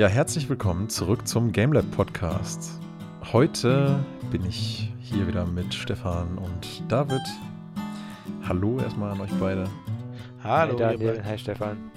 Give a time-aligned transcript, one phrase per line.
[0.00, 2.80] Ja, herzlich willkommen zurück zum GameLab Podcast.
[3.34, 7.20] Heute bin ich hier wieder mit Stefan und David.
[8.48, 9.68] Hallo erstmal an euch beide.
[10.42, 11.90] Hallo, Hi Daniel, hi Stefan.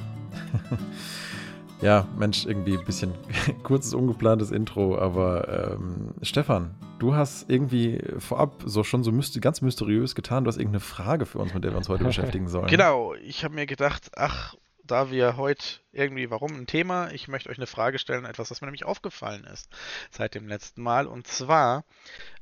[1.81, 3.13] ja, Mensch, irgendwie ein bisschen
[3.63, 9.61] kurzes, ungeplantes Intro, aber ähm, Stefan, du hast irgendwie vorab so schon so myster ganz
[9.61, 12.67] mysteriös getan, du hast irgendeine Frage für uns, mit der wir uns heute beschäftigen sollen.
[12.67, 17.11] Genau, ich habe mir gedacht, ach, da wir heute irgendwie, warum ein Thema?
[17.11, 19.69] Ich möchte euch eine Frage stellen, etwas, was mir nämlich aufgefallen ist
[20.11, 21.07] seit dem letzten Mal.
[21.07, 21.85] Und zwar,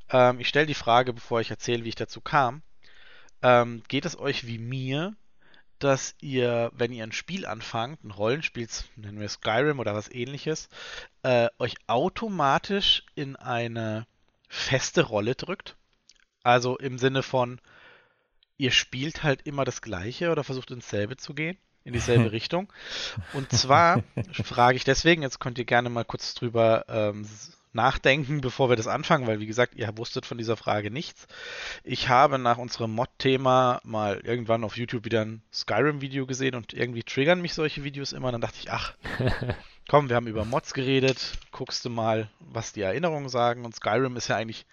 [0.10, 2.64] ähm, ich stelle die Frage, bevor ich erzähle, wie ich dazu kam.
[3.44, 5.16] Ähm, geht es euch wie mir,
[5.80, 10.70] dass ihr, wenn ihr ein Spiel anfangt, ein Rollenspiel, nennen wir Skyrim oder was ähnliches,
[11.24, 14.08] äh, euch automatisch in eine
[14.48, 15.76] feste Rolle drückt?
[16.44, 17.62] Also im Sinne von,
[18.58, 21.58] ihr spielt halt immer das Gleiche oder versucht ins selbe zu gehen?
[21.84, 22.72] In dieselbe Richtung.
[23.34, 24.04] Und zwar
[24.44, 27.28] frage ich deswegen, jetzt könnt ihr gerne mal kurz drüber ähm,
[27.74, 31.28] nachdenken, bevor wir das anfangen, weil wie gesagt, ihr wusstet von dieser Frage nichts.
[31.84, 37.04] Ich habe nach unserem Mod-Thema mal irgendwann auf YouTube wieder ein Skyrim-Video gesehen und irgendwie
[37.04, 38.32] triggern mich solche Videos immer.
[38.32, 38.94] Dann dachte ich, ach,
[39.90, 43.66] komm, wir haben über Mods geredet, guckst du mal, was die Erinnerungen sagen.
[43.66, 44.66] Und Skyrim ist ja eigentlich,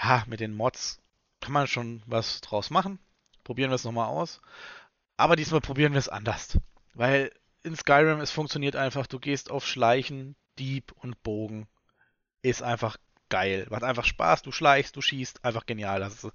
[0.00, 1.00] ja, mit den Mods
[1.40, 2.98] kann man schon was draus machen.
[3.44, 4.40] Probieren wir es nochmal aus.
[5.18, 6.56] Aber diesmal probieren wir es anders.
[6.94, 7.32] Weil
[7.64, 11.66] in Skyrim es funktioniert einfach, du gehst auf Schleichen, Dieb und Bogen.
[12.40, 12.96] Ist einfach
[13.28, 13.66] geil.
[13.68, 16.00] Macht einfach Spaß, du schleichst, du schießt, einfach genial.
[16.00, 16.32] Das ist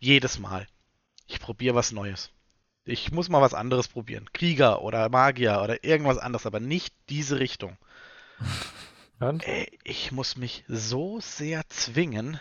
[0.00, 0.66] jedes Mal.
[1.26, 2.30] Ich probiere was Neues.
[2.84, 4.28] Ich muss mal was anderes probieren.
[4.32, 7.76] Krieger oder Magier oder irgendwas anderes, aber nicht diese Richtung.
[9.20, 9.46] Und?
[9.46, 12.40] Ey, ich muss mich so sehr zwingen.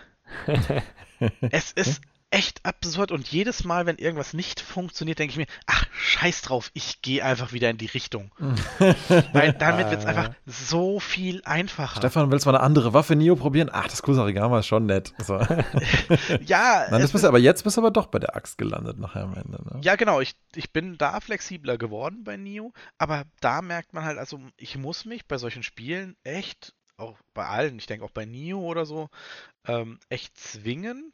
[1.52, 5.86] es ist echt absurd und jedes Mal, wenn irgendwas nicht funktioniert, denke ich mir, ach,
[5.92, 8.32] scheiß drauf, ich gehe einfach wieder in die Richtung.
[9.34, 11.98] Weil damit wird es einfach so viel einfacher.
[11.98, 13.70] Stefan, willst du mal eine andere Waffe Neo probieren?
[13.72, 15.14] Ach, das Kusarigama ist schon nett.
[15.20, 15.36] So.
[16.46, 16.88] ja.
[16.90, 19.36] Nein, das bist aber jetzt bist du aber doch bei der Axt gelandet nachher am
[19.36, 19.62] Ende.
[19.64, 19.82] Ne?
[19.84, 20.22] Ja, genau.
[20.22, 24.78] Ich, ich bin da flexibler geworden bei Neo, aber da merkt man halt, also ich
[24.78, 28.86] muss mich bei solchen Spielen echt, auch bei allen, ich denke auch bei Neo oder
[28.86, 29.10] so,
[29.68, 31.12] ähm, echt zwingen,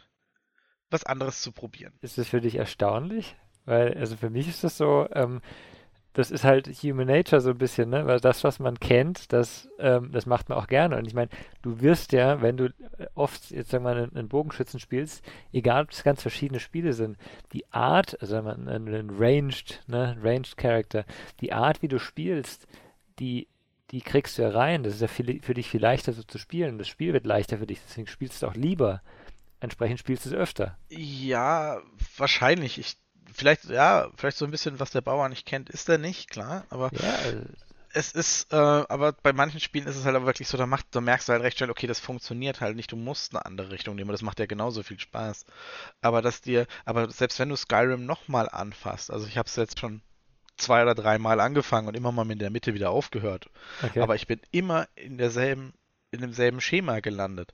[0.89, 1.93] was anderes zu probieren.
[2.01, 3.35] Ist das für dich erstaunlich?
[3.65, 5.41] Weil, also für mich ist das so, ähm,
[6.13, 8.07] das ist halt Human Nature so ein bisschen, ne?
[8.07, 10.97] Weil das, was man kennt, das, ähm, das macht man auch gerne.
[10.97, 11.29] Und ich meine,
[11.61, 15.23] du wirst ja, wenn du äh, oft jetzt sagen wir mal einen, einen Bogenschützen spielst,
[15.53, 17.17] egal ob es ganz verschiedene Spiele sind,
[17.53, 21.05] die Art, also einen, einen Ranged, ne, Ranged Character,
[21.39, 22.67] die Art, wie du spielst,
[23.19, 23.47] die
[23.91, 24.83] die kriegst du ja rein.
[24.83, 26.77] Das ist ja viel, für dich viel leichter so zu spielen.
[26.77, 29.01] Das Spiel wird leichter für dich, deswegen spielst du auch lieber
[29.59, 30.77] entsprechend spielst du es öfter.
[30.89, 31.81] Ja,
[32.17, 32.77] wahrscheinlich.
[32.77, 32.97] Ich,
[33.33, 36.65] vielleicht, ja, vielleicht so ein bisschen, was der Bauer nicht kennt, ist er nicht, klar,
[36.69, 37.43] aber ja, äh,
[37.93, 40.85] es ist, äh, aber bei manchen Spielen ist es halt aber wirklich so, da, macht,
[40.91, 43.71] da merkst du halt recht schnell, okay, das funktioniert halt nicht, du musst eine andere
[43.71, 45.45] Richtung nehmen, das macht ja genauso viel Spaß.
[46.01, 49.79] Aber dass dir, aber selbst wenn du Skyrim nochmal anfasst, also ich habe es jetzt
[49.79, 50.01] schon
[50.57, 53.49] zwei oder dreimal angefangen und immer mal in der Mitte wieder aufgehört.
[53.81, 54.01] Okay.
[54.01, 55.73] Aber ich bin immer in derselben,
[56.11, 57.51] in demselben Schema gelandet.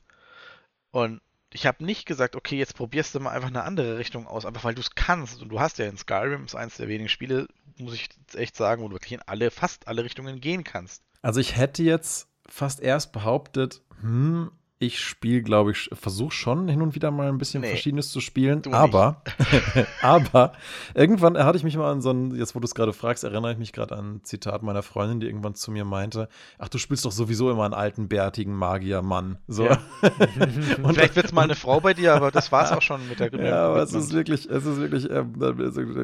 [0.91, 1.21] Und
[1.53, 4.63] ich habe nicht gesagt, okay, jetzt probierst du mal einfach eine andere Richtung aus, einfach
[4.63, 5.41] weil du es kannst.
[5.41, 7.47] Und du hast ja in Skyrim, ist eines der wenigen Spiele,
[7.77, 11.03] muss ich echt sagen, wo du wirklich in alle, fast alle Richtungen gehen kannst.
[11.21, 14.51] Also ich hätte jetzt fast erst behauptet, hm,
[14.85, 18.19] ich spiele, glaube ich, versuche schon hin und wieder mal ein bisschen nee, Verschiedenes zu
[18.19, 19.21] spielen, aber,
[20.01, 20.53] aber
[20.93, 23.53] irgendwann hatte ich mich mal an so ein, jetzt wo du es gerade fragst, erinnere
[23.53, 26.29] ich mich gerade an ein Zitat meiner Freundin, die irgendwann zu mir meinte,
[26.59, 29.37] ach, du spielst doch sowieso immer einen alten, bärtigen Magiermann.
[29.47, 29.65] So.
[29.65, 29.79] Ja.
[30.83, 33.07] und Vielleicht wird es mal eine Frau bei dir, aber das war es auch schon
[33.07, 35.23] mit der Ja, aber es ist wirklich, es ist wirklich, äh,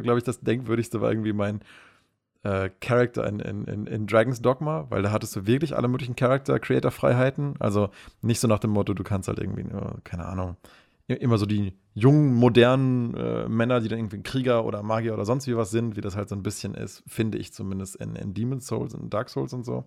[0.01, 1.61] glaube ich, das Denkwürdigste war irgendwie mein
[2.43, 7.55] äh, Charakter in, in, in, Dragon's Dogma, weil da hattest du wirklich alle möglichen Charakter-Creator-Freiheiten.
[7.59, 7.89] Also
[8.21, 9.65] nicht so nach dem Motto, du kannst halt irgendwie,
[10.03, 10.55] keine Ahnung,
[11.07, 15.47] immer so die jungen, modernen äh, Männer, die dann irgendwie Krieger oder Magier oder sonst
[15.47, 18.33] wie was sind, wie das halt so ein bisschen ist, finde ich zumindest in, in
[18.33, 19.85] Demon's Souls und Dark Souls und so.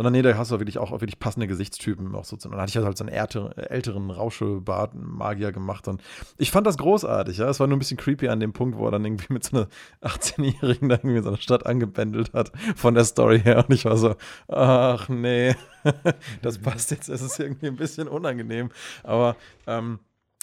[0.00, 2.36] Sondern nee, da hast du wirklich auch, auch wirklich passende Gesichtstypen auch so.
[2.36, 6.02] Und dann hatte ich halt so einen älteren, älteren Rauschebart-Magier gemacht und
[6.38, 7.50] ich fand das großartig, ja.
[7.50, 9.58] Es war nur ein bisschen creepy an dem Punkt, wo er dann irgendwie mit so
[9.58, 9.68] einer
[10.02, 13.66] 18-Jährigen da irgendwie in so einer Stadt angependelt hat, von der Story her.
[13.68, 14.14] Und ich war so,
[14.48, 15.54] ach nee,
[16.42, 18.70] das passt jetzt, es ist irgendwie ein bisschen unangenehm.
[19.02, 19.36] Aber
[19.66, 19.98] ähm,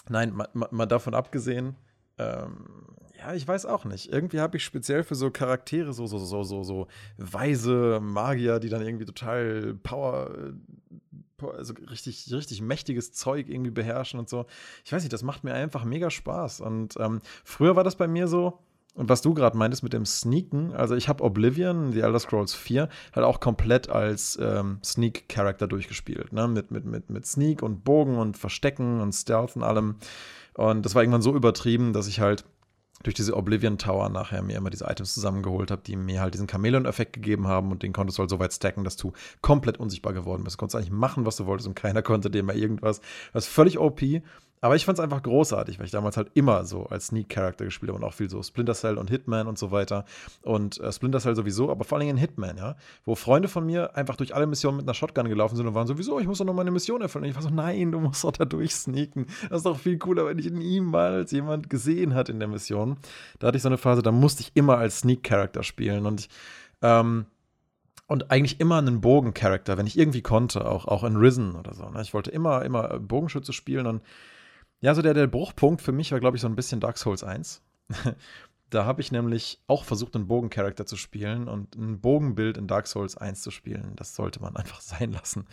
[0.09, 1.75] Nein, mal, mal davon abgesehen,
[2.17, 2.65] ähm,
[3.17, 4.11] ja, ich weiß auch nicht.
[4.11, 6.87] Irgendwie habe ich speziell für so Charaktere, so, so, so, so, so
[7.17, 10.53] weise Magier, die dann irgendwie total Power,
[11.55, 14.45] also richtig, richtig mächtiges Zeug irgendwie beherrschen und so.
[14.85, 16.61] Ich weiß nicht, das macht mir einfach mega Spaß.
[16.61, 18.59] Und ähm, früher war das bei mir so,
[18.93, 22.53] Und was du gerade meintest mit dem Sneaken, also ich habe Oblivion, The Elder Scrolls
[22.55, 26.33] 4, halt auch komplett als ähm, Sneak-Charakter durchgespielt.
[26.33, 26.47] Ne?
[26.47, 29.95] Mit, mit, mit, mit Sneak und Bogen und Verstecken und Stealth und allem.
[30.55, 32.43] Und das war irgendwann so übertrieben, dass ich halt
[33.03, 36.47] durch diese Oblivion Tower nachher mir immer diese Items zusammengeholt habe, die mir halt diesen
[36.47, 40.13] Chameleon-Effekt gegeben haben und den konntest du halt so weit stacken, dass du komplett unsichtbar
[40.13, 40.55] geworden bist.
[40.55, 43.01] Du konntest eigentlich machen, was du wolltest und keiner konnte dir mal irgendwas.
[43.33, 44.01] Das ist völlig OP
[44.59, 47.91] aber ich fand es einfach großartig, weil ich damals halt immer so als Sneak-Character gespielt
[47.91, 50.03] habe und auch viel so Splinter Cell und Hitman und so weiter.
[50.41, 52.75] Und äh, Splinter Cell sowieso, aber vor allem in Hitman, ja.
[53.05, 55.85] Wo Freunde von mir einfach durch alle Missionen mit einer Shotgun gelaufen sind und waren
[55.85, 57.25] sowieso, ich muss doch noch meine Mission erfüllen.
[57.25, 59.27] Und ich war so, nein, du musst doch da durchsneaken.
[59.49, 62.97] Das ist doch viel cooler, wenn ich niemals jemand gesehen hat in der Mission.
[63.37, 66.07] Da hatte ich so eine Phase, da musste ich immer als Sneak-Character spielen.
[66.07, 66.29] Und ich,
[66.81, 67.27] ähm,
[68.07, 71.87] und eigentlich immer einen Bogen-Charakter, wenn ich irgendwie konnte, auch, auch in Risen oder so.
[71.89, 72.01] Ne?
[72.01, 74.01] Ich wollte immer, immer Bogenschütze spielen und
[74.81, 77.23] ja, so der, der Bruchpunkt für mich war, glaube ich, so ein bisschen Dark Souls
[77.23, 77.61] 1.
[78.69, 82.87] Da habe ich nämlich auch versucht, einen Bogencharakter zu spielen und ein Bogenbild in Dark
[82.87, 83.93] Souls 1 zu spielen.
[83.95, 85.45] Das sollte man einfach sein lassen.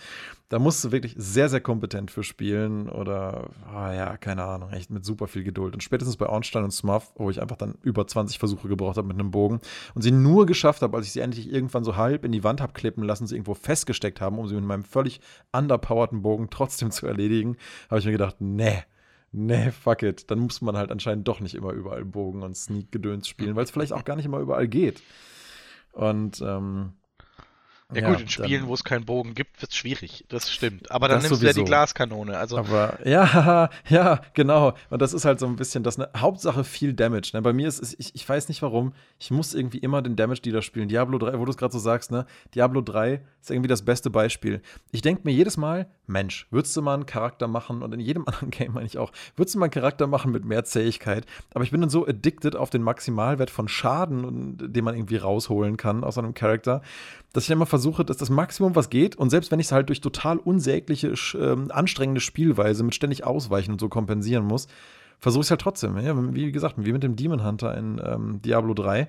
[0.48, 4.90] Da musst du wirklich sehr, sehr kompetent für spielen oder, oh ja, keine Ahnung, echt
[4.90, 5.74] mit super viel Geduld.
[5.74, 9.06] Und spätestens bei Ornstein und Smuff, wo ich einfach dann über 20 Versuche gebraucht habe
[9.06, 9.60] mit einem Bogen
[9.94, 12.60] und sie nur geschafft habe, als ich sie endlich irgendwann so halb in die Wand
[12.60, 15.20] habe klippen lassen, sie irgendwo festgesteckt haben, um sie mit meinem völlig
[15.52, 17.56] underpowerten Bogen trotzdem zu erledigen,
[17.88, 18.82] habe ich mir gedacht, nee
[19.34, 20.30] nee, fuck it.
[20.30, 23.70] Dann muss man halt anscheinend doch nicht immer überall Bogen und Sneak-Gedöns spielen, weil es
[23.70, 25.02] vielleicht auch gar nicht immer überall geht.
[25.92, 26.92] Und ähm,
[28.02, 30.24] ja, gut, in Spielen, wo es keinen Bogen gibt, wird es schwierig.
[30.28, 30.90] Das stimmt.
[30.90, 31.42] Aber dann nimmst sowieso.
[31.42, 32.36] du ja die Glaskanone.
[32.36, 34.74] Also Aber ja, ja, genau.
[34.90, 37.30] Und das ist halt so ein bisschen das ne, Hauptsache viel Damage.
[37.34, 37.42] Ne?
[37.42, 40.62] Bei mir ist es, ich, ich weiß nicht warum, ich muss irgendwie immer den Damage-Dealer
[40.62, 40.88] spielen.
[40.88, 42.26] Diablo 3, wo du es gerade so sagst, ne?
[42.54, 44.62] Diablo 3 ist irgendwie das beste Beispiel.
[44.90, 48.24] Ich denke mir jedes Mal, Mensch, würdest du mal einen Charakter machen und in jedem
[48.26, 51.26] anderen Game meine ich auch, würdest du mal einen Charakter machen mit mehr Zähigkeit.
[51.52, 55.76] Aber ich bin dann so addicted auf den Maximalwert von Schaden, den man irgendwie rausholen
[55.76, 56.82] kann aus einem Charakter,
[57.34, 59.88] dass ich immer versuche, dass das Maximum, was geht, und selbst wenn ich es halt
[59.88, 64.68] durch total unsägliche, äh, anstrengende Spielweise mit ständig Ausweichen und so kompensieren muss,
[65.18, 65.96] versuche ich es halt trotzdem.
[65.98, 69.08] Ja, wie gesagt, wie mit dem Demon Hunter in ähm, Diablo 3.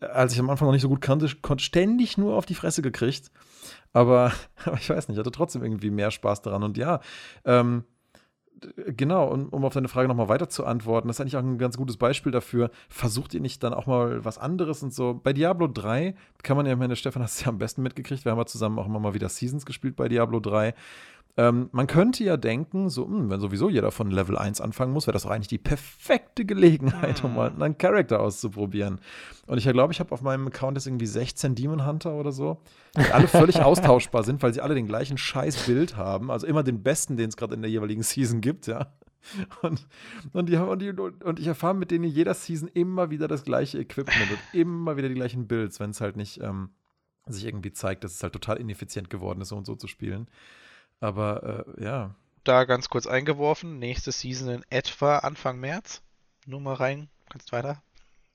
[0.00, 2.80] Als ich am Anfang noch nicht so gut kannte, konnte ständig nur auf die Fresse
[2.80, 3.30] gekriegt.
[3.92, 4.32] Aber,
[4.64, 6.62] aber ich weiß nicht, ich hatte trotzdem irgendwie mehr Spaß daran.
[6.62, 7.00] Und ja,
[7.44, 7.84] ähm,
[8.96, 11.58] genau, und um auf deine Frage nochmal weiter zu antworten, das ist eigentlich auch ein
[11.58, 12.70] ganz gutes Beispiel dafür.
[12.88, 15.18] Versucht ihr nicht dann auch mal was anderes und so?
[15.22, 18.24] Bei Diablo 3 kann man ja, meine Stefan hast du ja am besten mitgekriegt.
[18.24, 20.74] Wir haben ja zusammen auch immer mal wieder Seasons gespielt bei Diablo 3.
[21.36, 24.92] Ähm, man könnte ja denken, so, mh, hm, wenn sowieso jeder von Level 1 anfangen
[24.92, 29.00] muss, wäre das doch eigentlich die perfekte Gelegenheit, um mal einen Charakter auszuprobieren.
[29.46, 32.58] Und ich glaube, ich habe auf meinem Account jetzt irgendwie 16 Demon Hunter oder so,
[32.96, 36.30] die alle völlig austauschbar sind, weil sie alle den gleichen Scheißbild haben.
[36.30, 38.92] Also immer den besten, den es gerade in der jeweiligen Season gibt, ja.
[39.60, 39.86] Und,
[40.32, 43.44] und, die, und, die, und ich erfahre mit denen in jeder Season immer wieder das
[43.44, 46.70] gleiche Equipment und immer wieder die gleichen Builds, wenn es halt nicht ähm,
[47.26, 50.28] sich irgendwie zeigt, dass es halt total ineffizient geworden ist, so und so zu spielen.
[51.00, 52.14] Aber äh, ja.
[52.44, 56.02] Da ganz kurz eingeworfen, nächste Season in etwa Anfang März.
[56.46, 57.82] Nur mal rein, kannst weiter.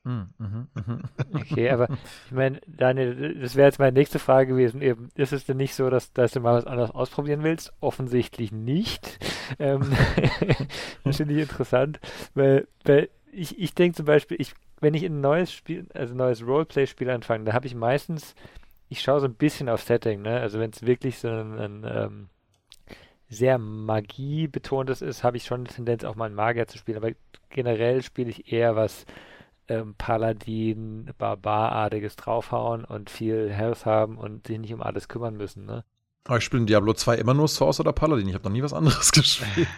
[0.06, 1.02] Hm, mhm, mhm.
[1.34, 1.88] Okay, aber
[2.26, 4.80] ich meine, Daniel, das wäre jetzt meine nächste Frage gewesen.
[4.80, 7.72] Eben, ist es denn nicht so, dass, dass du mal was anderes ausprobieren willst?
[7.80, 9.18] Offensichtlich nicht.
[9.60, 9.92] Ähm,
[11.04, 12.00] das finde ich interessant,
[12.34, 16.44] weil, weil ich, ich denke zum Beispiel, ich, wenn ich ein neues Spiel, also neues
[16.44, 18.34] Roleplay-Spiel anfange, da habe ich meistens,
[18.88, 20.40] ich schaue so ein bisschen auf Setting, ne?
[20.40, 22.28] Also wenn es wirklich so ein, ein ähm,
[23.28, 26.96] sehr magiebetontes ist, habe ich schon eine Tendenz, auch mal einen Magier zu spielen.
[26.96, 27.12] Aber
[27.50, 29.06] generell spiele ich eher was
[29.68, 35.66] ähm, Paladin, Barbarartiges draufhauen und viel Health haben und sich nicht um alles kümmern müssen.
[35.66, 35.84] Ne?
[36.24, 38.28] Aber ich spiele in Diablo 2 immer nur Source oder Paladin.
[38.28, 39.68] Ich habe noch nie was anderes gespielt.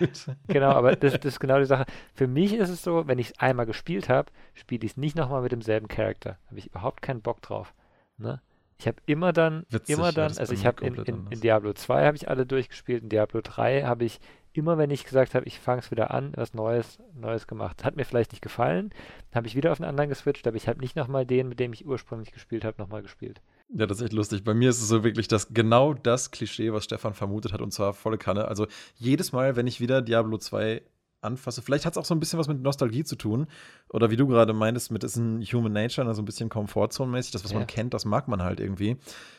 [0.47, 1.85] genau, aber das, das, ist genau die Sache.
[2.15, 5.17] Für mich ist es so, wenn ich es einmal gespielt habe, spiele ich es nicht
[5.17, 6.39] nochmal mit demselben Charakter.
[6.47, 7.75] Habe ich überhaupt keinen Bock drauf.
[8.17, 8.41] Ne?
[8.79, 11.73] Ich habe immer dann, Witzig, immer dann, ja, also ich habe in, in, in, Diablo
[11.73, 14.21] 2 habe ich alle durchgespielt, in Diablo 3 habe ich
[14.59, 17.85] immer, wenn ich gesagt habe, ich fange es wieder an, was Neues, Neues gemacht.
[17.85, 18.91] Hat mir vielleicht nicht gefallen,
[19.35, 21.73] habe ich wieder auf einen anderen geswitcht, aber ich habe nicht nochmal den, mit dem
[21.73, 23.41] ich ursprünglich gespielt habe, nochmal gespielt.
[23.75, 24.45] Ja, das ist echt lustig.
[24.45, 27.73] Bei mir ist es so wirklich das genau das Klischee, was Stefan vermutet hat, und
[27.73, 28.49] zwar volle Kanne.
[28.49, 30.83] Also jedes Mal, wenn ich wieder Diablo 2
[31.21, 31.63] anfasse.
[31.63, 33.47] Vielleicht hat es auch so ein bisschen was mit Nostalgie zu tun.
[33.91, 37.33] Oder wie du gerade meintest, mit ist ein Human Nature, also ein bisschen Komfortzone-mäßig.
[37.33, 37.59] Das, was ja.
[37.59, 38.97] man kennt, das mag man halt irgendwie.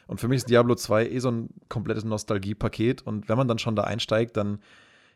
[0.08, 3.02] Und für mich ist Diablo 2 eh so ein komplettes Nostalgie-Paket.
[3.02, 4.60] Und wenn man dann schon da einsteigt, dann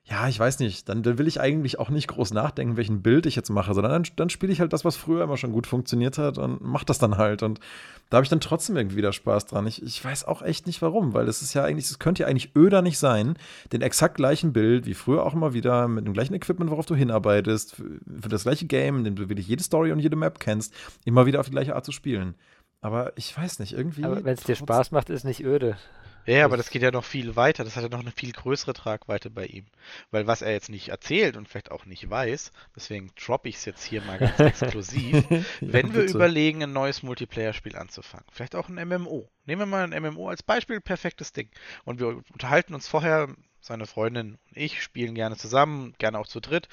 [0.05, 3.25] ja, ich weiß nicht, dann, dann, will ich eigentlich auch nicht groß nachdenken, welchen Bild
[3.25, 5.65] ich jetzt mache, sondern dann, dann spiele ich halt das, was früher immer schon gut
[5.65, 7.41] funktioniert hat und mach das dann halt.
[7.41, 7.61] Und
[8.09, 9.65] da habe ich dann trotzdem irgendwie wieder Spaß dran.
[9.65, 12.27] Ich, ich weiß auch echt nicht warum, weil es ist ja eigentlich, es könnte ja
[12.27, 13.35] eigentlich öder nicht sein,
[13.71, 16.95] den exakt gleichen Bild wie früher auch immer wieder mit dem gleichen Equipment, worauf du
[16.95, 20.37] hinarbeitest, für, für das gleiche Game, in dem du wirklich jede Story und jede Map
[20.41, 20.73] kennst,
[21.05, 22.35] immer wieder auf die gleiche Art zu spielen.
[22.81, 24.03] Aber ich weiß nicht, irgendwie.
[24.03, 25.77] Aber wenn es dir Spaß macht, ist nicht öde.
[26.25, 27.63] Ja, aber das geht ja noch viel weiter.
[27.63, 29.65] Das hat ja noch eine viel größere Tragweite bei ihm.
[30.11, 33.65] Weil was er jetzt nicht erzählt und vielleicht auch nicht weiß, deswegen droppe ich es
[33.65, 38.69] jetzt hier mal ganz exklusiv, ja, wenn wir überlegen, ein neues Multiplayer-Spiel anzufangen, vielleicht auch
[38.69, 39.27] ein MMO.
[39.45, 41.49] Nehmen wir mal ein MMO als Beispiel, perfektes Ding.
[41.83, 46.41] Und wir unterhalten uns vorher, seine Freundin und ich spielen gerne zusammen, gerne auch zu
[46.41, 46.67] dritt.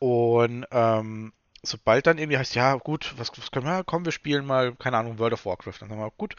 [0.00, 1.32] Und ähm,
[1.62, 4.98] sobald dann irgendwie heißt, ja gut, was, was können wir, komm, wir spielen mal, keine
[4.98, 5.74] Ahnung, World of Warcraft.
[5.80, 6.34] Dann sagen wir, gut,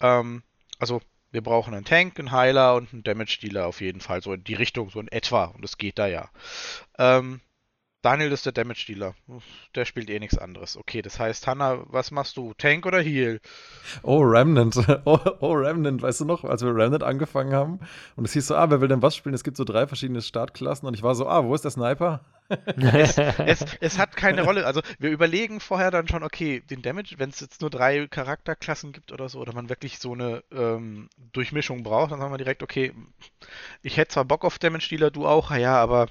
[0.00, 0.42] ähm,
[0.78, 1.00] also
[1.32, 4.22] wir brauchen einen Tank, einen Heiler und einen Damage-Dealer auf jeden Fall.
[4.22, 5.46] So in die Richtung, so in etwa.
[5.46, 6.30] Und es geht da ja.
[6.98, 7.40] Ähm,
[8.02, 9.14] Daniel ist der Damage-Dealer.
[9.76, 10.76] Der spielt eh nichts anderes.
[10.76, 12.52] Okay, das heißt, Hanna, was machst du?
[12.58, 13.40] Tank oder Heal?
[14.02, 14.76] Oh, Remnant.
[15.04, 16.02] Oh, oh, Remnant.
[16.02, 17.80] Weißt du noch, als wir Remnant angefangen haben?
[18.16, 19.34] Und es hieß so, ah, wer will denn was spielen?
[19.34, 20.86] Es gibt so drei verschiedene Startklassen.
[20.86, 22.24] Und ich war so, ah, wo ist der Sniper?
[22.76, 24.66] es, es, es, hat keine Rolle.
[24.66, 28.92] Also wir überlegen vorher dann schon, okay, den Damage, wenn es jetzt nur drei Charakterklassen
[28.92, 32.62] gibt oder so, oder man wirklich so eine ähm, Durchmischung braucht, dann sagen wir direkt,
[32.62, 32.92] okay,
[33.82, 36.08] ich hätte zwar Bock auf Damage-Dealer, du auch, ja, aber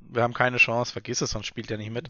[0.00, 2.08] wir haben keine Chance, vergiss es, sonst spielt er nicht mit.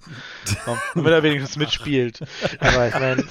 [0.94, 2.20] Damit er wenigstens mitspielt.
[2.60, 3.24] Aber ich meine,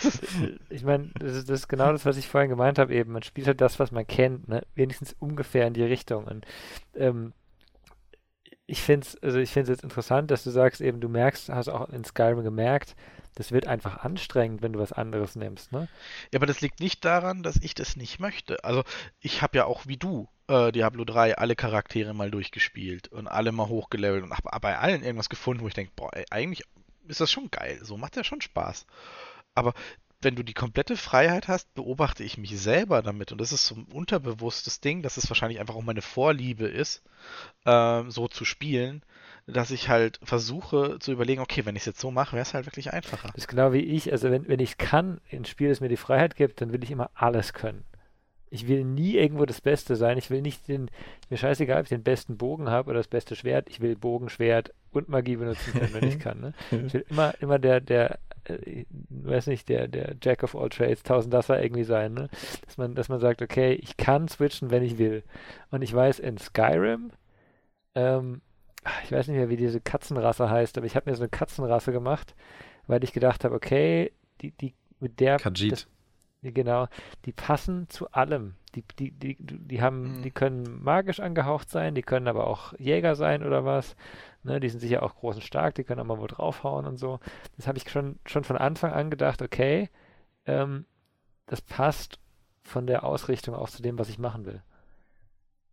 [0.69, 3.11] ich mein, das, ist, das ist genau das, was ich vorhin gemeint habe eben.
[3.11, 4.63] Man spielt halt das, was man kennt, ne?
[4.75, 6.25] wenigstens ungefähr in die Richtung.
[6.25, 6.45] Und
[6.95, 7.33] ähm,
[8.65, 12.03] ich finde es also jetzt interessant, dass du sagst, eben du merkst, hast auch in
[12.03, 12.95] Skyrim gemerkt,
[13.35, 15.87] das wird einfach anstrengend, wenn du was anderes nimmst, ne?
[16.31, 18.63] Ja, aber das liegt nicht daran, dass ich das nicht möchte.
[18.63, 18.83] Also
[19.19, 23.51] ich habe ja auch wie du äh, Diablo 3 alle Charaktere mal durchgespielt und alle
[23.51, 26.63] mal hochgelevelt und habe bei allen irgendwas gefunden, wo ich denke, boah, ey, eigentlich
[27.07, 27.79] ist das schon geil.
[27.81, 28.85] So macht ja schon Spaß.
[29.55, 29.73] Aber
[30.23, 33.31] wenn du die komplette Freiheit hast, beobachte ich mich selber damit.
[33.31, 37.03] Und das ist so ein unterbewusstes Ding, dass es wahrscheinlich einfach auch meine Vorliebe ist,
[37.65, 39.03] äh, so zu spielen,
[39.45, 42.53] dass ich halt versuche zu überlegen, okay, wenn ich es jetzt so mache, wäre es
[42.53, 43.27] halt wirklich einfacher.
[43.27, 44.11] Das ist genau wie ich.
[44.11, 46.91] Also wenn, wenn ich kann, ein Spiel, das mir die Freiheit gibt, dann will ich
[46.91, 47.83] immer alles können.
[48.53, 50.19] Ich will nie irgendwo das Beste sein.
[50.19, 50.91] Ich will nicht den,
[51.31, 53.67] mir scheißegal, ob ich den besten Bogen habe oder das beste Schwert.
[53.67, 56.39] Ich will Bogen, Schwert und Magie benutzen können, wenn ich kann.
[56.39, 56.53] Ne?
[56.85, 61.01] Ich will immer, immer der, der, äh, weiß nicht, der, der Jack of all Trades,
[61.01, 62.29] Tausendasser irgendwie sein, ne?
[62.63, 65.23] Dass man, dass man sagt, okay, ich kann switchen, wenn ich will.
[65.71, 67.09] Und ich weiß, in Skyrim,
[67.95, 68.41] ähm,
[69.03, 71.91] ich weiß nicht mehr, wie diese Katzenrasse heißt, aber ich habe mir so eine Katzenrasse
[71.91, 72.35] gemacht,
[72.85, 75.37] weil ich gedacht habe, okay, die, die, mit der.
[75.37, 75.71] Khajiit.
[75.71, 75.87] Das,
[76.51, 76.87] Genau,
[77.25, 78.55] die passen zu allem.
[78.75, 80.21] Die, die, die, die haben, mhm.
[80.23, 83.95] die können magisch angehaucht sein, die können aber auch Jäger sein oder was.
[84.43, 86.97] Ne, die sind sicher auch groß und stark, die können auch mal wo draufhauen und
[86.97, 87.19] so.
[87.55, 89.89] Das habe ich schon, schon von Anfang an gedacht, okay,
[90.45, 90.85] ähm,
[91.45, 92.19] das passt
[92.63, 94.61] von der Ausrichtung auch zu dem, was ich machen will.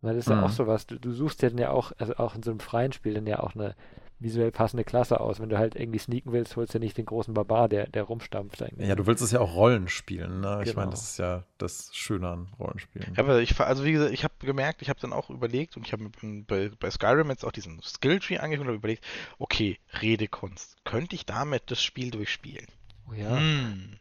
[0.01, 0.39] Weil das ist mhm.
[0.39, 0.53] ja auch mhm.
[0.53, 3.13] sowas, du, du suchst ja dann ja auch, also auch in so einem freien Spiel
[3.13, 3.75] dann ja auch eine,
[4.21, 5.39] visuell passende Klasse aus.
[5.39, 8.61] Wenn du halt irgendwie sneaken willst, holst du nicht den großen Barbar, der, der rumstampft
[8.61, 8.87] eigentlich.
[8.87, 10.59] Ja, du willst es ja auch Rollen spielen, ne?
[10.61, 10.81] Ich genau.
[10.81, 13.13] meine, das ist ja das Schöne an Rollenspielen.
[13.15, 15.85] Ja, aber ich, also wie gesagt, ich habe gemerkt, ich habe dann auch überlegt und
[15.85, 16.09] ich habe
[16.47, 19.03] bei, bei Skyrim jetzt auch diesen Skilltree angeguckt und überlegt,
[19.39, 22.67] okay, Redekunst, könnte ich damit das Spiel durchspielen?
[23.09, 23.37] Oh ja.
[23.37, 23.97] Hm.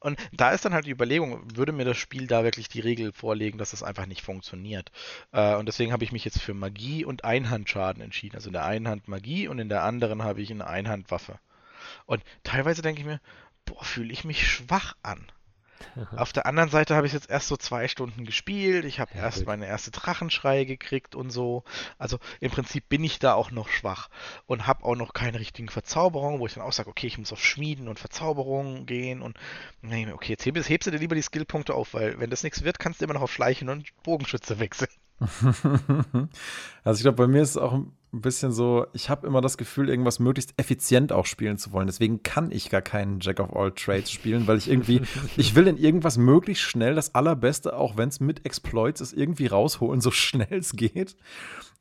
[0.00, 3.12] Und da ist dann halt die Überlegung, würde mir das Spiel da wirklich die Regel
[3.12, 4.90] vorlegen, dass das einfach nicht funktioniert.
[5.32, 8.36] Äh, und deswegen habe ich mich jetzt für Magie und Einhandschaden entschieden.
[8.36, 11.38] Also in der einen Hand Magie und in der anderen habe ich eine Einhandwaffe.
[12.06, 13.20] Und teilweise denke ich mir,
[13.64, 15.30] boah, fühle ich mich schwach an.
[16.16, 18.84] Auf der anderen Seite habe ich jetzt erst so zwei Stunden gespielt.
[18.84, 19.46] Ich habe ja, erst gut.
[19.46, 21.64] meine erste Drachenschreie gekriegt und so.
[21.98, 24.08] Also im Prinzip bin ich da auch noch schwach
[24.46, 27.32] und habe auch noch keine richtigen Verzauberungen, wo ich dann auch sage, okay, ich muss
[27.32, 29.36] auf Schmieden und Verzauberungen gehen und
[29.80, 32.64] nee, okay, jetzt hebst, hebst du dir lieber die Skillpunkte auf, weil wenn das nichts
[32.64, 34.90] wird, kannst du immer noch auf Schleichen und Bogenschütze wechseln.
[36.84, 39.56] also ich glaube, bei mir ist es auch ein bisschen so, ich habe immer das
[39.56, 41.86] Gefühl, irgendwas möglichst effizient auch spielen zu wollen.
[41.86, 45.00] Deswegen kann ich gar keinen Jack of all Trades spielen, weil ich irgendwie,
[45.36, 49.46] ich will in irgendwas möglichst schnell das Allerbeste, auch wenn es mit Exploits ist, irgendwie
[49.46, 51.16] rausholen, so schnell es geht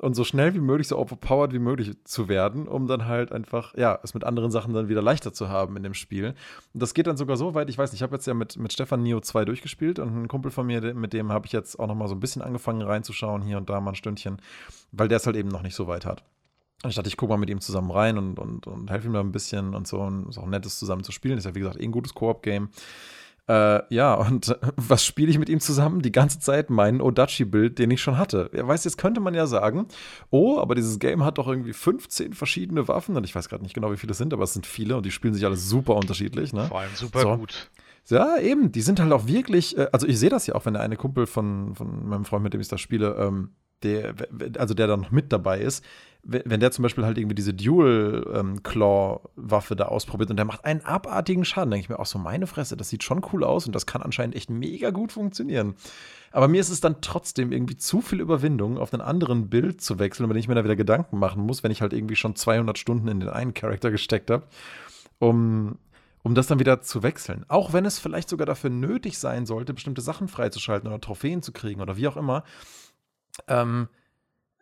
[0.02, 3.76] und so schnell wie möglich, so overpowered wie möglich zu werden, um dann halt einfach,
[3.78, 6.34] ja, es mit anderen Sachen dann wieder leichter zu haben in dem Spiel.
[6.74, 8.58] Und das geht dann sogar so weit, ich weiß nicht, ich habe jetzt ja mit,
[8.58, 11.80] mit Stefan Neo 2 durchgespielt und ein Kumpel von mir, mit dem habe ich jetzt
[11.80, 14.38] auch noch mal so ein bisschen angefangen reinzuschauen, hier und da mal ein Stündchen,
[14.92, 16.21] weil der es halt eben noch nicht so weit hat.
[16.84, 19.14] Und ich dachte, ich gucke mal mit ihm zusammen rein und, und, und helfe ihm
[19.14, 20.00] da ein bisschen und so.
[20.00, 21.36] Und es ist auch nettes zusammen zu spielen.
[21.36, 22.70] Das ist ja, wie gesagt, eh ein gutes Koop-Game.
[23.48, 26.02] Äh, ja, und was spiele ich mit ihm zusammen?
[26.02, 28.50] Die ganze Zeit meinen Odachi-Bild, den ich schon hatte.
[28.54, 29.88] Er weiß, jetzt könnte man ja sagen,
[30.30, 33.74] oh, aber dieses Game hat doch irgendwie 15 verschiedene Waffen und ich weiß gerade nicht
[33.74, 35.96] genau, wie viele es sind, aber es sind viele und die spielen sich alle super
[35.96, 36.54] unterschiedlich.
[36.54, 36.68] Ne?
[36.68, 37.38] Vor allem super so.
[37.38, 37.70] gut.
[38.10, 40.74] Ja, eben, die sind halt auch wirklich, äh, also ich sehe das ja auch, wenn
[40.74, 43.52] der eine Kumpel von, von meinem Freund, mit dem ich das spiele, ähm,
[43.84, 44.16] der,
[44.58, 45.84] also der dann noch mit dabei ist,
[46.24, 50.82] wenn der zum Beispiel halt irgendwie diese Dual-Claw-Waffe ähm, da ausprobiert und der macht einen
[50.82, 53.74] abartigen Schaden, denke ich mir auch so, meine Fresse, das sieht schon cool aus und
[53.74, 55.74] das kann anscheinend echt mega gut funktionieren.
[56.32, 59.98] Aber mir ist es dann trotzdem irgendwie zu viel Überwindung, auf einen anderen Bild zu
[59.98, 62.78] wechseln, wenn ich mir da wieder Gedanken machen muss, wenn ich halt irgendwie schon 200
[62.78, 64.44] Stunden in den einen Charakter gesteckt habe,
[65.18, 65.80] um,
[66.22, 67.46] um das dann wieder zu wechseln.
[67.48, 71.52] Auch wenn es vielleicht sogar dafür nötig sein sollte, bestimmte Sachen freizuschalten oder Trophäen zu
[71.52, 72.44] kriegen oder wie auch immer.
[73.48, 73.88] Ähm,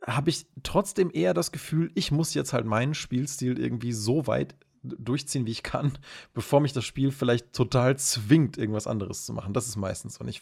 [0.05, 4.55] habe ich trotzdem eher das Gefühl, ich muss jetzt halt meinen Spielstil irgendwie so weit
[4.83, 5.97] durchziehen, wie ich kann,
[6.33, 9.53] bevor mich das Spiel vielleicht total zwingt, irgendwas anderes zu machen.
[9.53, 10.21] Das ist meistens so.
[10.21, 10.41] Und ich,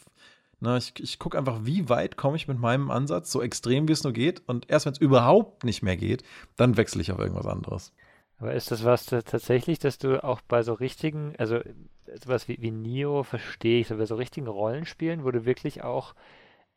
[0.60, 3.94] na, ich, ich gucke einfach, wie weit komme ich mit meinem Ansatz, so extrem wie
[3.94, 4.44] es nur geht.
[4.48, 6.24] Und erst wenn es überhaupt nicht mehr geht,
[6.56, 7.94] dann wechsle ich auf irgendwas anderes.
[8.40, 11.60] Aber ist das was tatsächlich, dass du auch bei so richtigen, also
[12.24, 16.14] sowas wie, wie Nio verstehe ich, so bei so richtigen Rollenspielen, wo du wirklich auch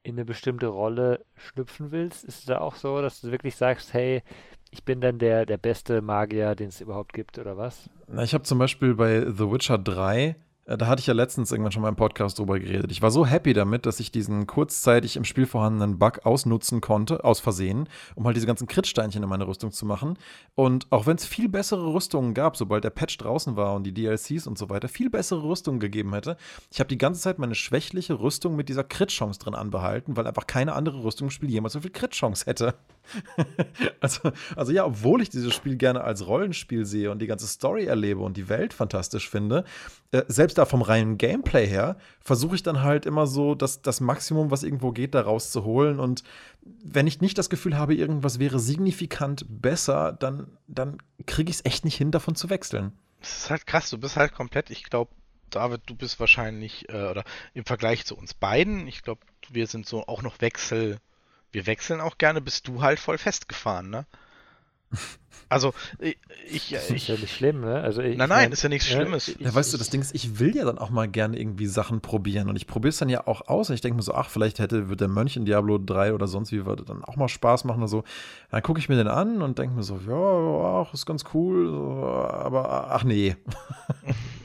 [0.03, 3.93] in eine bestimmte Rolle schlüpfen willst, ist es da auch so, dass du wirklich sagst,
[3.93, 4.23] hey,
[4.71, 7.91] ich bin dann der, der beste Magier, den es überhaupt gibt, oder was?
[8.07, 10.35] Na, ich habe zum Beispiel bei The Witcher 3 äh,
[10.77, 12.93] da hatte ich ja letztens irgendwann schon mal im Podcast drüber geredet.
[12.93, 17.25] Ich war so happy damit, dass ich diesen kurzzeitig im Spiel vorhandenen Bug ausnutzen konnte,
[17.25, 20.17] aus Versehen, um halt diese ganzen Crit-Steinchen in meine Rüstung zu machen.
[20.55, 23.93] Und auch wenn es viel bessere Rüstungen gab, sobald der Patch draußen war und die
[23.93, 26.37] DLCs und so weiter, viel bessere Rüstungen gegeben hätte,
[26.71, 30.47] ich habe die ganze Zeit meine schwächliche Rüstung mit dieser Crit-Chance drin anbehalten, weil einfach
[30.47, 32.75] keine andere Rüstung im Spiel jemals so viel Crit-Chance hätte.
[34.01, 37.85] also, also ja, obwohl ich dieses Spiel gerne als Rollenspiel sehe und die ganze Story
[37.85, 39.65] erlebe und die Welt fantastisch finde,
[40.13, 44.01] äh, selbst da vom reinen Gameplay her, versuche ich dann halt immer so das, das
[44.01, 46.01] Maximum, was irgendwo geht, da rauszuholen.
[46.01, 46.25] Und
[46.63, 51.65] wenn ich nicht das Gefühl habe, irgendwas wäre signifikant besser, dann, dann kriege ich es
[51.65, 52.93] echt nicht hin, davon zu wechseln.
[53.21, 55.11] Das ist halt krass, du bist halt komplett, ich glaube,
[55.51, 57.25] David, du bist wahrscheinlich, äh, oder
[57.55, 60.99] im Vergleich zu uns beiden, ich glaube, wir sind so auch noch Wechsel,
[61.53, 64.07] wir wechseln auch gerne, bist du halt voll festgefahren, ne?
[65.51, 66.17] Also, ich.
[66.49, 67.81] ich das ist ja nicht schlimm, ne?
[67.81, 69.27] Also ich, nein, nein, mein, ist ja nichts Schlimmes.
[69.27, 71.67] Ja, ja, weißt du, das Ding ist, ich will ja dann auch mal gerne irgendwie
[71.67, 74.15] Sachen probieren und ich probiere es dann ja auch aus und ich denke mir so,
[74.15, 77.17] ach, vielleicht hätte, wird der Mönch in Diablo 3 oder sonst wie würde dann auch
[77.17, 78.05] mal Spaß machen oder so.
[78.53, 81.69] Dann gucke ich mir den an und denke mir so, ja, ach, ist ganz cool,
[81.69, 83.35] aber ach nee.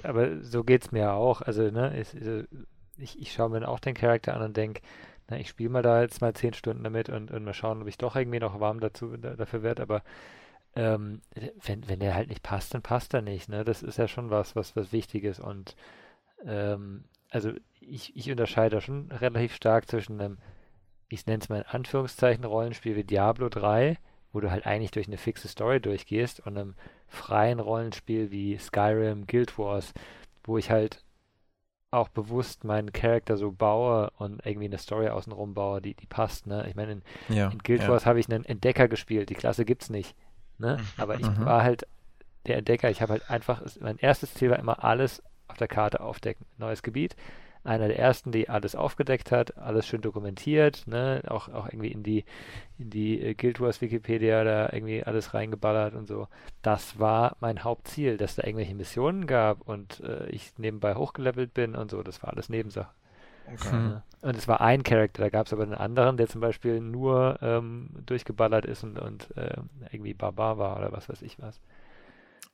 [0.02, 1.42] aber so geht es mir auch.
[1.42, 2.08] Also, ne, ich,
[2.98, 4.82] ich, ich schaue mir dann auch den Charakter an und denke,
[5.30, 7.88] na, ich spiele mal da jetzt mal zehn Stunden damit und, und mal schauen, ob
[7.88, 10.04] ich doch irgendwie noch warm dazu, da, dafür werde, aber
[10.76, 11.22] ähm,
[11.66, 13.50] wenn, wenn der halt nicht passt, dann passt er nicht.
[13.50, 13.64] Ne?
[13.64, 15.40] Das ist ja schon was, was, was Wichtiges.
[15.40, 15.76] Und
[16.46, 20.38] ähm, also ich, ich unterscheide schon relativ stark zwischen einem,
[21.08, 23.98] ich nenne es mal in Anführungszeichen, Rollenspiel wie Diablo 3,
[24.34, 26.76] wo du halt eigentlich durch eine fixe Story durchgehst, und einem
[27.08, 29.94] freien Rollenspiel wie Skyrim, Guild Wars,
[30.44, 31.05] wo ich halt
[31.96, 36.48] auch bewusst meinen Charakter so baue und irgendwie eine Story außenrum baue, die, die passt.
[36.48, 36.66] Ne?
[36.68, 37.88] Ich meine, in, ja, in Guild ja.
[37.90, 40.16] Wars habe ich einen Entdecker gespielt, die Klasse gibt's nicht.
[40.58, 40.78] Ne?
[40.78, 41.02] Mhm.
[41.02, 41.46] Aber ich mhm.
[41.46, 41.88] war halt
[42.46, 42.90] der Entdecker.
[42.90, 46.46] Ich habe halt einfach, mein erstes Ziel war immer alles auf der Karte aufdecken.
[46.58, 47.16] Neues Gebiet.
[47.66, 51.24] Einer der ersten, die alles aufgedeckt hat, alles schön dokumentiert, ne?
[51.28, 52.24] auch, auch irgendwie in die,
[52.78, 56.28] in die äh, Guild Wars Wikipedia da irgendwie alles reingeballert und so.
[56.62, 61.76] Das war mein Hauptziel, dass da irgendwelche Missionen gab und äh, ich nebenbei hochgelevelt bin
[61.76, 62.04] und so.
[62.04, 62.92] Das war alles Nebensache.
[63.52, 63.76] Okay.
[63.76, 64.02] Mhm.
[64.22, 67.38] Und es war ein Charakter, da gab es aber einen anderen, der zum Beispiel nur
[67.42, 69.58] ähm, durchgeballert ist und, und äh,
[69.92, 71.60] irgendwie Barbar war oder was weiß ich was.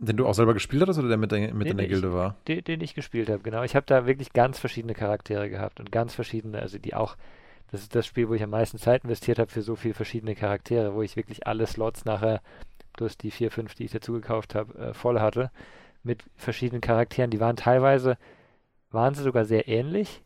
[0.03, 2.13] Den du auch selber gespielt hattest oder der mit, der, mit in der Gilde ich,
[2.13, 2.35] war?
[2.47, 3.61] Den, den ich gespielt habe, genau.
[3.61, 7.15] Ich habe da wirklich ganz verschiedene Charaktere gehabt und ganz verschiedene, also die auch,
[7.69, 10.33] das ist das Spiel, wo ich am meisten Zeit investiert habe für so viele verschiedene
[10.33, 12.41] Charaktere, wo ich wirklich alle Slots nachher,
[12.93, 15.51] plus die vier, fünf, die ich dazu gekauft habe, äh, voll hatte,
[16.01, 17.29] mit verschiedenen Charakteren.
[17.29, 18.17] Die waren teilweise,
[18.89, 20.23] waren sie sogar sehr ähnlich,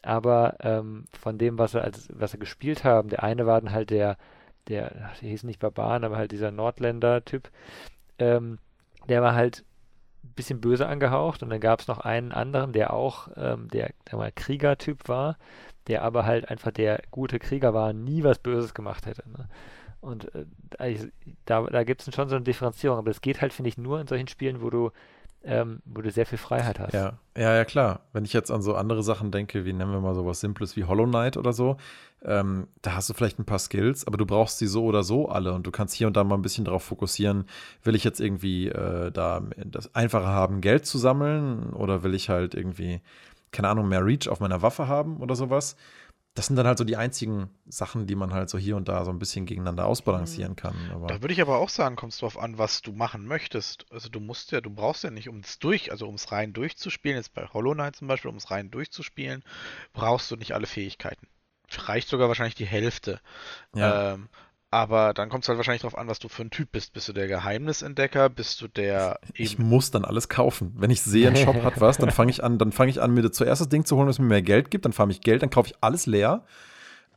[0.00, 3.72] aber ähm, von dem, was er als was er gespielt haben, der eine war dann
[3.72, 4.16] halt der,
[4.68, 7.50] der, der hieß nicht Barbaren, aber halt dieser Nordländer-Typ,
[8.20, 8.58] ähm,
[9.08, 9.64] der war halt
[10.24, 13.92] ein bisschen böse angehaucht und dann gab es noch einen anderen, der auch ähm, der,
[14.10, 15.36] der mal Krieger-Typ war,
[15.86, 19.28] der aber halt einfach der gute Krieger war, nie was Böses gemacht hätte.
[19.30, 19.48] Ne?
[20.00, 21.10] Und äh,
[21.44, 24.00] da, da gibt es schon so eine Differenzierung, aber das geht halt, finde ich, nur
[24.00, 24.90] in solchen Spielen, wo du
[25.44, 26.92] ähm, wo du sehr viel Freiheit hast.
[26.92, 28.00] Ja, ja, ja, klar.
[28.12, 30.84] Wenn ich jetzt an so andere Sachen denke, wie nennen wir mal sowas Simples wie
[30.84, 31.76] Hollow Knight oder so,
[32.24, 35.28] ähm, da hast du vielleicht ein paar Skills, aber du brauchst sie so oder so
[35.28, 37.44] alle und du kannst hier und da mal ein bisschen darauf fokussieren,
[37.84, 42.28] will ich jetzt irgendwie äh, da das Einfache haben, Geld zu sammeln oder will ich
[42.28, 43.00] halt irgendwie
[43.50, 45.76] keine Ahnung, mehr Reach auf meiner Waffe haben oder sowas.
[46.38, 49.04] Das sind dann halt so die einzigen Sachen, die man halt so hier und da
[49.04, 50.76] so ein bisschen gegeneinander ausbalancieren kann.
[50.92, 53.86] Aber Da würde ich aber auch sagen, kommt es drauf an, was du machen möchtest.
[53.90, 56.52] Also du musst ja, du brauchst ja nicht, um es durch, also um es rein
[56.52, 59.42] durchzuspielen, jetzt bei Hollow Knight zum Beispiel, um es rein durchzuspielen,
[59.92, 61.26] brauchst du nicht alle Fähigkeiten.
[61.76, 63.20] Reicht sogar wahrscheinlich die Hälfte.
[63.74, 64.28] ja, Ähm,
[64.70, 66.92] aber dann kommt es halt wahrscheinlich darauf an, was du für ein Typ bist.
[66.92, 68.28] Bist du der Geheimnisentdecker?
[68.28, 70.74] Bist du der ich muss dann alles kaufen.
[70.76, 73.14] Wenn ich sehe, ein Shop hat was, dann fange ich an, dann fange ich an,
[73.14, 75.42] mir zuerst das Ding zu holen, was mir mehr Geld gibt, dann farme ich Geld,
[75.42, 76.44] dann kaufe ich alles leer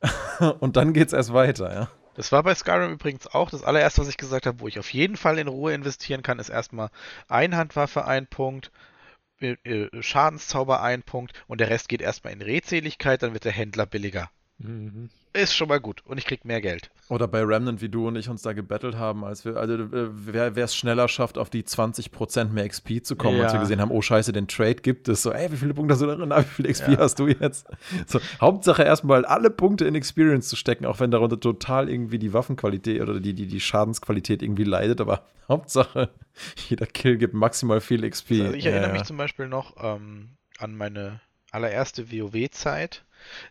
[0.60, 1.88] und dann geht's erst weiter, ja.
[2.16, 4.92] Das war bei Skyrim übrigens auch das allererste, was ich gesagt habe, wo ich auf
[4.94, 6.90] jeden Fall in Ruhe investieren kann, ist erstmal
[7.28, 8.72] Einhandwaffe ein Punkt,
[9.40, 13.52] äh, äh, Schadenszauber ein Punkt und der Rest geht erstmal in Redseligkeit, dann wird der
[13.52, 14.30] Händler billiger.
[14.64, 15.10] Mhm.
[15.34, 16.90] Ist schon mal gut und ich krieg mehr Geld.
[17.08, 19.88] Oder bei Remnant, wie du und ich uns da gebettelt haben, als wir, also äh,
[20.12, 23.62] wer es schneller schafft, auf die 20% mehr XP zu kommen, als wir Ja.
[23.62, 26.06] gesehen haben, oh scheiße, den Trade gibt es, so, ey, wie viele Punkte hast du
[26.08, 26.22] drin?
[26.28, 26.98] Na, wie viel XP Ja.
[26.98, 27.66] hast du jetzt?
[28.08, 32.34] So, Hauptsache erstmal alle Punkte in Experience zu stecken, auch wenn darunter total irgendwie die
[32.34, 36.10] Waffenqualität oder die, die, die Schadensqualität irgendwie leidet, aber Hauptsache,
[36.70, 38.32] jeder Kill gibt maximal viel XP.
[38.42, 39.06] Also ich erinnere Ja, mich ja.
[39.08, 41.20] zum Beispiel noch ähm, an meine
[41.52, 43.04] allererste WoW-Zeit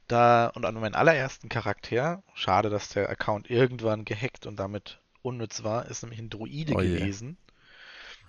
[0.09, 2.23] da und an meinen allerersten Charakter.
[2.35, 5.87] Schade, dass der Account irgendwann gehackt und damit unnütz war.
[5.87, 7.37] Ist nämlich ein Druide Oh gewesen.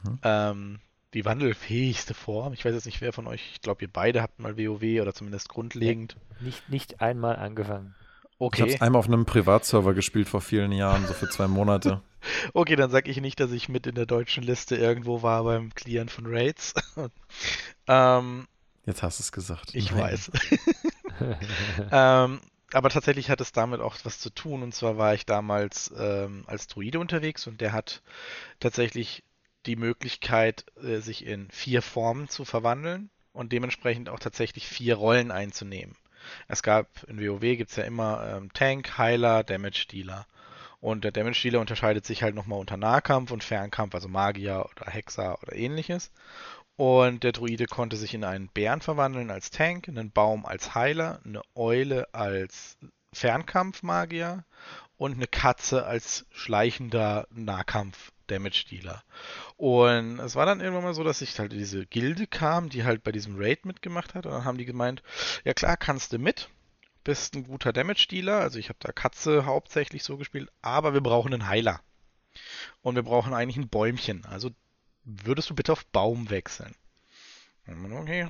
[0.04, 0.20] Mhm.
[0.24, 0.80] Ähm,
[1.14, 2.54] die wandelfähigste Form.
[2.54, 5.14] Ich weiß jetzt nicht, wer von euch, ich glaube, ihr beide habt mal WoW oder
[5.14, 6.18] zumindest grundlegend.
[6.40, 7.96] Nicht, nicht einmal angefangen.
[8.54, 11.48] Ich habe Okay, es einmal auf einem Privatserver gespielt vor vielen Jahren, so für zwei
[11.48, 12.02] Monate.
[12.54, 15.74] okay, dann sage ich nicht, dass ich mit in der deutschen Liste irgendwo war beim
[15.74, 16.74] Clearen von Raids.
[17.88, 18.48] ähm,
[18.86, 19.76] Jetzt hast du es gesagt.
[19.76, 20.00] ich Nein.
[20.02, 20.32] weiß.
[21.92, 22.42] ähm,
[22.74, 24.64] aber tatsächlich hat es damit auch was zu tun.
[24.64, 28.02] Und zwar war ich damals ähm, als Druide unterwegs und der hat
[28.60, 29.24] tatsächlich
[29.66, 35.32] die Möglichkeit, äh, sich in vier Formen zu verwandeln und dementsprechend auch tatsächlich vier Rollen
[35.32, 35.96] einzunehmen.
[36.48, 40.26] Es gab in WoW gibt es ja immer ähm, Tank, Heiler, Damage Dealer.
[40.80, 44.92] Und der Damage Dealer unterscheidet sich halt nochmal unter Nahkampf und Fernkampf, also Magier oder
[44.92, 46.12] Hexer oder ähnliches.
[46.78, 50.74] Und der Druide konnte sich in einen Bären verwandeln als Tank, in einen Baum als
[50.74, 52.78] Heiler, eine Eule als
[53.14, 54.46] Fernkampfmagier
[54.98, 59.04] und eine Katze als schleichender Nahkampf-Damage-Dealer.
[59.58, 63.04] Und es war dann irgendwann mal so, dass ich halt diese Gilde kam, die halt
[63.04, 64.26] bei diesem Raid mitgemacht hat.
[64.26, 65.04] Und dann haben die gemeint,
[65.44, 66.50] ja klar, kannst du mit,
[67.04, 68.40] bist ein guter Damage-Dealer.
[68.40, 71.82] Also ich habe da Katze hauptsächlich so gespielt, aber wir brauchen einen Heiler.
[72.82, 74.24] Und wir brauchen eigentlich ein Bäumchen.
[74.26, 74.52] Also
[75.04, 76.76] würdest du bitte auf Baum wechseln?
[77.68, 78.28] Okay.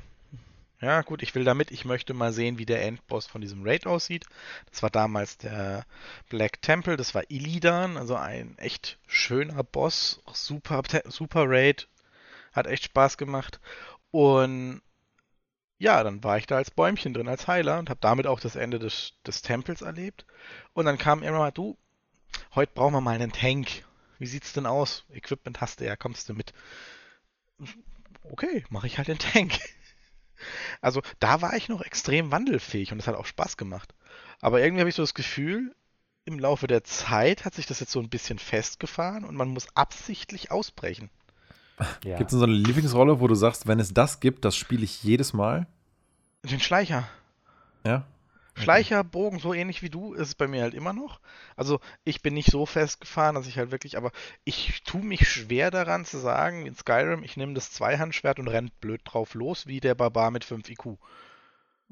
[0.82, 3.86] Ja, gut, ich will damit, ich möchte mal sehen, wie der Endboss von diesem Raid
[3.86, 4.26] aussieht.
[4.72, 5.86] Das war damals der
[6.30, 11.88] Black Temple, das war Illidan, also ein echt schöner Boss, super, super Raid,
[12.52, 13.60] hat echt Spaß gemacht.
[14.10, 14.82] Und
[15.78, 18.56] ja, dann war ich da als Bäumchen drin, als Heiler und habe damit auch das
[18.56, 20.26] Ende des, des Tempels erlebt.
[20.74, 21.78] Und dann kam irgendwann mal, du,
[22.56, 23.84] heute brauchen wir mal einen Tank.
[24.22, 25.04] Wie sieht's denn aus?
[25.10, 26.54] Equipment hast du ja, kommst du mit?
[28.22, 29.54] Okay, mache ich halt den Tank.
[30.82, 33.94] Also da war ich noch extrem wandelfähig und das hat auch Spaß gemacht.
[34.40, 35.76] Aber irgendwie habe ich so das Gefühl,
[36.26, 39.68] im Laufe der Zeit hat sich das jetzt so ein bisschen festgefahren und man muss
[39.76, 41.12] absichtlich ausbrechen.
[42.04, 42.18] Ja.
[42.18, 45.04] Gibt es so eine Lieblingsrolle, wo du sagst, wenn es das gibt, das spiele ich
[45.04, 45.68] jedes Mal?
[46.44, 47.08] Den Schleicher.
[47.86, 48.06] Ja?
[48.56, 51.20] Schleicher, Bogen, so ähnlich wie du, ist es bei mir halt immer noch.
[51.56, 54.12] Also ich bin nicht so festgefahren, dass ich halt wirklich, aber
[54.44, 58.80] ich tue mich schwer daran zu sagen, in Skyrim, ich nehme das Zweihandschwert und rennt
[58.82, 60.98] blöd drauf los, wie der Barbar mit 5 IQ.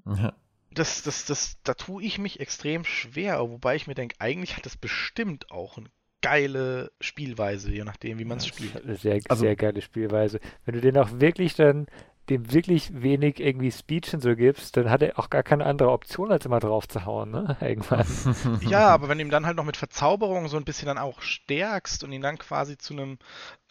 [0.05, 0.33] Ja.
[0.71, 4.65] Das, das, das, da tue ich mich extrem schwer, wobei ich mir denke, eigentlich hat
[4.65, 5.87] es bestimmt auch eine
[6.21, 8.83] geile Spielweise, je nachdem, wie man es Das spielt.
[8.83, 10.39] eine sehr, Also- sehr geile Spielweise.
[10.65, 11.87] Wenn du den auch wirklich dann
[12.29, 15.91] dem wirklich wenig irgendwie Speech und so gibst, dann hat er auch gar keine andere
[15.91, 17.57] Option, als immer drauf zu hauen, ne?
[17.61, 18.07] Irgendwann.
[18.69, 21.21] Ja, aber wenn du ihn dann halt noch mit Verzauberung so ein bisschen dann auch
[21.21, 23.17] stärkst und ihn dann quasi zu einem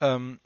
[0.00, 0.40] ähm,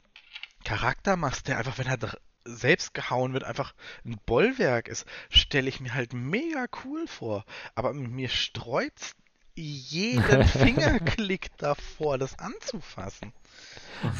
[0.63, 1.97] Charakter machst, der einfach, wenn er
[2.45, 3.73] selbst gehauen wird, einfach
[4.05, 7.45] ein Bollwerk ist, stelle ich mir halt mega cool vor.
[7.75, 9.15] Aber mir sträubt
[9.55, 13.33] jeden Fingerklick davor, das anzufassen.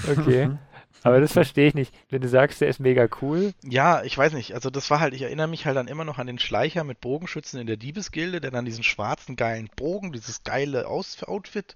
[0.08, 0.58] Okay.
[1.02, 1.94] Aber das verstehe ich nicht.
[2.10, 4.54] Wenn du sagst, der ist mega cool, Ja, ich weiß nicht.
[4.54, 7.02] Also das war halt, ich erinnere mich halt dann immer noch an den Schleicher mit
[7.02, 11.76] Bogenschützen in der Diebesgilde, der dann diesen schwarzen geilen Bogen, dieses geile Aus Outfit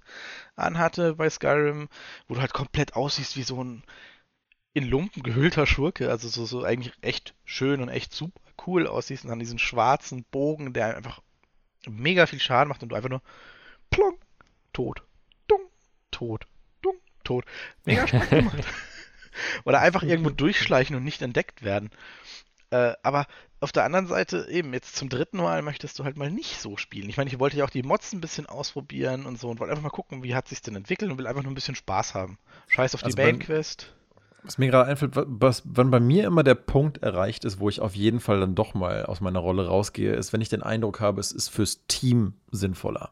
[0.55, 1.89] anhatte bei Skyrim,
[2.27, 3.83] wo du halt komplett aussiehst wie so ein
[4.73, 9.23] in Lumpen gehüllter Schurke, also so, so eigentlich echt schön und echt super cool aussiehst
[9.23, 11.21] und dann diesen schwarzen Bogen, der einfach
[11.87, 13.23] mega viel Schaden macht und du einfach nur
[13.89, 14.17] plong,
[14.73, 15.01] tot,
[15.47, 15.61] dung,
[16.11, 16.45] tot,
[16.83, 17.45] dung, tot.
[17.85, 18.65] Mega Spaß gemacht.
[19.65, 21.89] Oder einfach irgendwo durchschleichen und nicht entdeckt werden.
[22.69, 23.27] Äh, aber
[23.59, 26.77] auf der anderen Seite eben, jetzt zum dritten Mal möchtest du halt mal nicht so
[26.77, 27.09] spielen.
[27.09, 29.71] Ich meine, ich wollte ja auch die Mods ein bisschen ausprobieren und so und wollte
[29.71, 32.13] einfach mal gucken, wie hat sich denn entwickelt und will einfach nur ein bisschen Spaß
[32.13, 32.37] haben.
[32.67, 33.93] Scheiß auf die also Main Quest.
[34.43, 37.81] Was mir gerade einfällt, was, wann bei mir immer der Punkt erreicht ist, wo ich
[37.81, 40.99] auf jeden Fall dann doch mal aus meiner Rolle rausgehe, ist, wenn ich den Eindruck
[40.99, 43.11] habe, es ist fürs Team sinnvoller.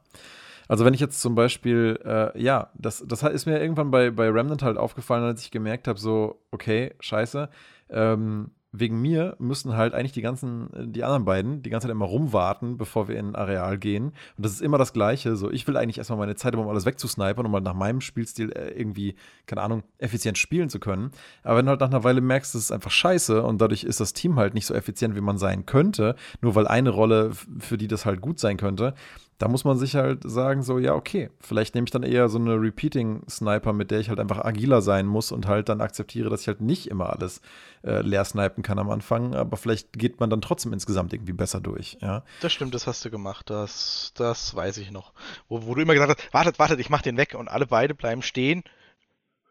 [0.68, 4.30] Also wenn ich jetzt zum Beispiel, äh, ja, das, das ist mir irgendwann bei, bei
[4.30, 7.50] Remnant halt aufgefallen, als ich gemerkt habe, so, okay, scheiße,
[7.90, 12.06] ähm, wegen mir müssen halt eigentlich die ganzen, die anderen beiden die ganze Zeit immer
[12.06, 14.08] rumwarten, bevor wir in ein Areal gehen.
[14.38, 15.36] Und das ist immer das Gleiche.
[15.36, 18.52] So, ich will eigentlich erstmal meine Zeit, um alles wegzusnipern, um mal nach meinem Spielstil
[18.52, 21.12] äh, irgendwie, keine Ahnung, effizient spielen zu können.
[21.44, 24.00] Aber wenn du halt nach einer Weile merkst, das ist einfach scheiße und dadurch ist
[24.00, 27.78] das Team halt nicht so effizient, wie man sein könnte, nur weil eine Rolle, für
[27.78, 28.94] die das halt gut sein könnte,
[29.38, 32.38] da muss man sich halt sagen, so, ja, okay, vielleicht nehme ich dann eher so
[32.40, 36.42] eine Repeating-Sniper, mit der ich halt einfach agiler sein muss und halt dann akzeptiere, dass
[36.42, 37.42] ich halt nicht immer alles
[37.84, 41.60] äh, leer snipen kann am Anfang, aber vielleicht geht man dann trotzdem insgesamt irgendwie besser
[41.60, 42.24] durch, ja.
[42.42, 45.12] Das stimmt, das hast du gemacht, das, das weiß ich noch.
[45.50, 47.94] Wo, wo du immer gesagt hast, wartet, wartet, ich mach den weg und alle beide
[47.94, 48.64] bleiben stehen.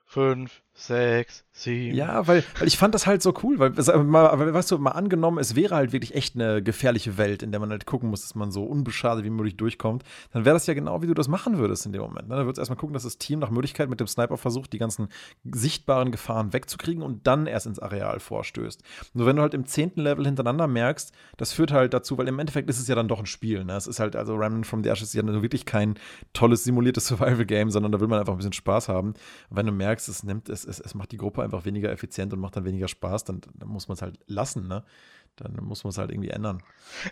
[0.07, 1.97] Fünf, sechs, sieben.
[1.97, 3.71] Ja, weil, weil ich fand das halt so cool, weil,
[4.03, 7.61] mal, weißt du, mal angenommen, es wäre halt wirklich echt eine gefährliche Welt, in der
[7.61, 10.75] man halt gucken muss, dass man so unbeschadet wie möglich durchkommt, dann wäre das ja
[10.75, 12.29] genau, wie du das machen würdest in dem Moment.
[12.29, 12.35] Ne?
[12.35, 14.79] Dann würdest du erstmal gucken, dass das Team nach Möglichkeit mit dem Sniper versucht, die
[14.79, 15.09] ganzen
[15.45, 18.83] sichtbaren Gefahren wegzukriegen und dann erst ins Areal vorstößt.
[19.13, 22.39] Nur wenn du halt im zehnten Level hintereinander merkst, das führt halt dazu, weil im
[22.41, 23.65] Endeffekt ist es ja dann doch ein Spiel.
[23.65, 23.77] Ne?
[23.77, 25.95] Es ist halt, also Remnant from the Ashes ist ja wirklich kein
[26.33, 29.15] tolles simuliertes Survival-Game, sondern da will man einfach ein bisschen Spaß haben.
[29.51, 32.41] Wenn du merkst, es nimmt, es, es, es macht die Gruppe einfach weniger effizient und
[32.41, 34.85] macht dann weniger Spaß, dann, dann muss man es halt lassen, ne?
[35.37, 36.63] Dann muss man es halt irgendwie ändern.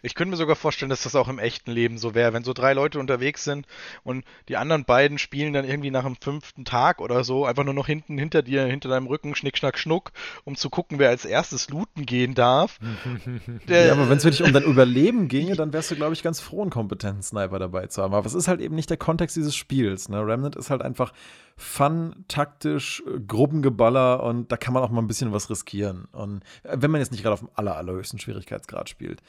[0.02, 2.52] Ich könnte mir sogar vorstellen, dass das auch im echten Leben so wäre, wenn so
[2.52, 3.66] drei Leute unterwegs sind
[4.04, 7.74] und die anderen beiden spielen dann irgendwie nach dem fünften Tag oder so einfach nur
[7.74, 10.12] noch hinten hinter dir, hinter deinem Rücken, schnick, schnack, schnuck,
[10.44, 12.78] um zu gucken, wer als erstes looten gehen darf.
[13.68, 16.22] Der, ja, aber wenn es wirklich um dein Überleben ginge, dann wärst du, glaube ich,
[16.22, 18.14] ganz froh, einen kompetenten Sniper dabei zu haben.
[18.14, 20.08] Aber es ist halt eben nicht der Kontext dieses Spiels.
[20.08, 20.24] Ne?
[20.24, 21.12] Remnant ist halt einfach
[21.56, 26.06] fun, taktisch, Gruppengeballer und da kann man auch mal ein bisschen was riskieren.
[26.12, 29.22] Und äh, wenn man jetzt nicht gerade auf dem aller, allerhöchsten Schwierigkeitsgrad spielt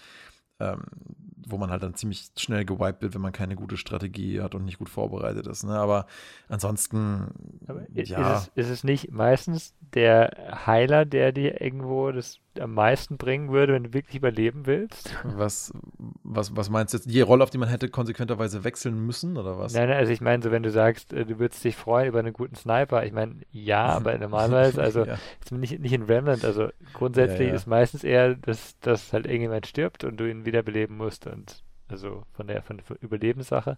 [0.60, 0.84] ähm,
[1.46, 4.64] wo man halt dann ziemlich schnell gewiped wird, wenn man keine gute Strategie hat und
[4.64, 5.64] nicht gut vorbereitet ist.
[5.64, 5.74] Ne?
[5.74, 6.06] Aber
[6.48, 8.36] ansonsten, Aber ja.
[8.36, 13.52] Ist es, ist es nicht meistens der Heiler, der dir irgendwo das am meisten bringen
[13.52, 15.16] würde, wenn du wirklich überleben willst?
[15.24, 15.74] Was,
[16.24, 17.10] was, was meinst du jetzt?
[17.10, 19.74] Die Rolle, auf die man hätte konsequenterweise wechseln müssen, oder was?
[19.74, 22.20] Nein, nein also ich meine, so wenn du sagst, äh, du würdest dich freuen über
[22.20, 25.18] einen guten Sniper, ich meine, ja, aber normalerweise, also ja.
[25.52, 27.56] nicht, nicht in Remnant, also grundsätzlich ja, ja.
[27.56, 32.24] ist meistens eher, dass, dass halt irgendjemand stirbt und du ihn wiederbeleben musst und also
[32.34, 33.78] von der, von der Überlebenssache.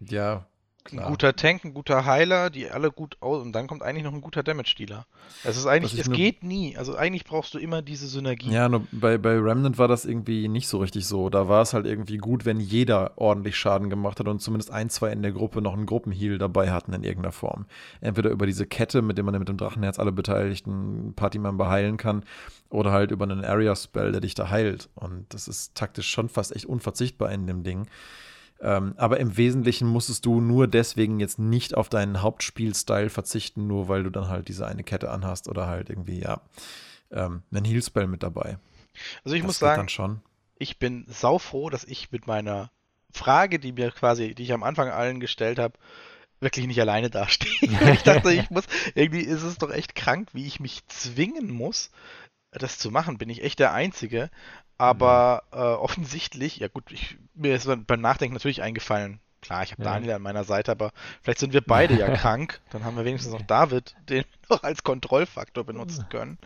[0.00, 0.46] Ja,
[0.84, 1.06] Klar.
[1.06, 4.12] Ein guter Tank, ein guter Heiler, die alle gut aus und dann kommt eigentlich noch
[4.12, 5.06] ein guter Damage-Dealer.
[5.44, 6.76] Es ist eigentlich, es geht nie.
[6.76, 8.50] Also eigentlich brauchst du immer diese Synergie.
[8.50, 11.30] Ja, nur bei, bei Remnant war das irgendwie nicht so richtig so.
[11.30, 14.90] Da war es halt irgendwie gut, wenn jeder ordentlich Schaden gemacht hat und zumindest ein,
[14.90, 17.66] zwei in der Gruppe noch einen Gruppenheal dabei hatten in irgendeiner Form.
[18.00, 22.24] Entweder über diese Kette, mit der man mit dem Drachenherz alle beteiligten Partymember heilen kann,
[22.70, 24.88] oder halt über einen Area-Spell, der dich da heilt.
[24.94, 27.86] Und das ist taktisch schon fast echt unverzichtbar in dem Ding.
[28.62, 33.88] Ähm, aber im Wesentlichen musstest du nur deswegen jetzt nicht auf deinen Hauptspielstyle verzichten, nur
[33.88, 36.40] weil du dann halt diese eine Kette anhast oder halt irgendwie, ja,
[37.10, 38.58] ähm, einen Healspell mit dabei.
[39.24, 40.22] Also ich das muss sagen,
[40.58, 42.70] ich bin saufroh, dass ich mit meiner
[43.10, 45.76] Frage, die mir quasi, die ich am Anfang allen gestellt habe,
[46.38, 47.52] wirklich nicht alleine dastehe.
[47.92, 51.90] ich dachte, ich muss, irgendwie ist es doch echt krank, wie ich mich zwingen muss,
[52.52, 53.18] das zu machen.
[53.18, 54.30] Bin ich echt der Einzige.
[54.78, 55.58] Aber mhm.
[55.58, 59.20] äh, offensichtlich, ja gut, ich, mir ist beim Nachdenken natürlich eingefallen.
[59.42, 59.92] Klar, ich habe ja.
[59.92, 62.60] Daniel an meiner Seite, aber vielleicht sind wir beide ja krank.
[62.70, 64.24] Dann haben wir wenigstens noch David, den wir
[64.56, 66.38] noch als Kontrollfaktor benutzen können.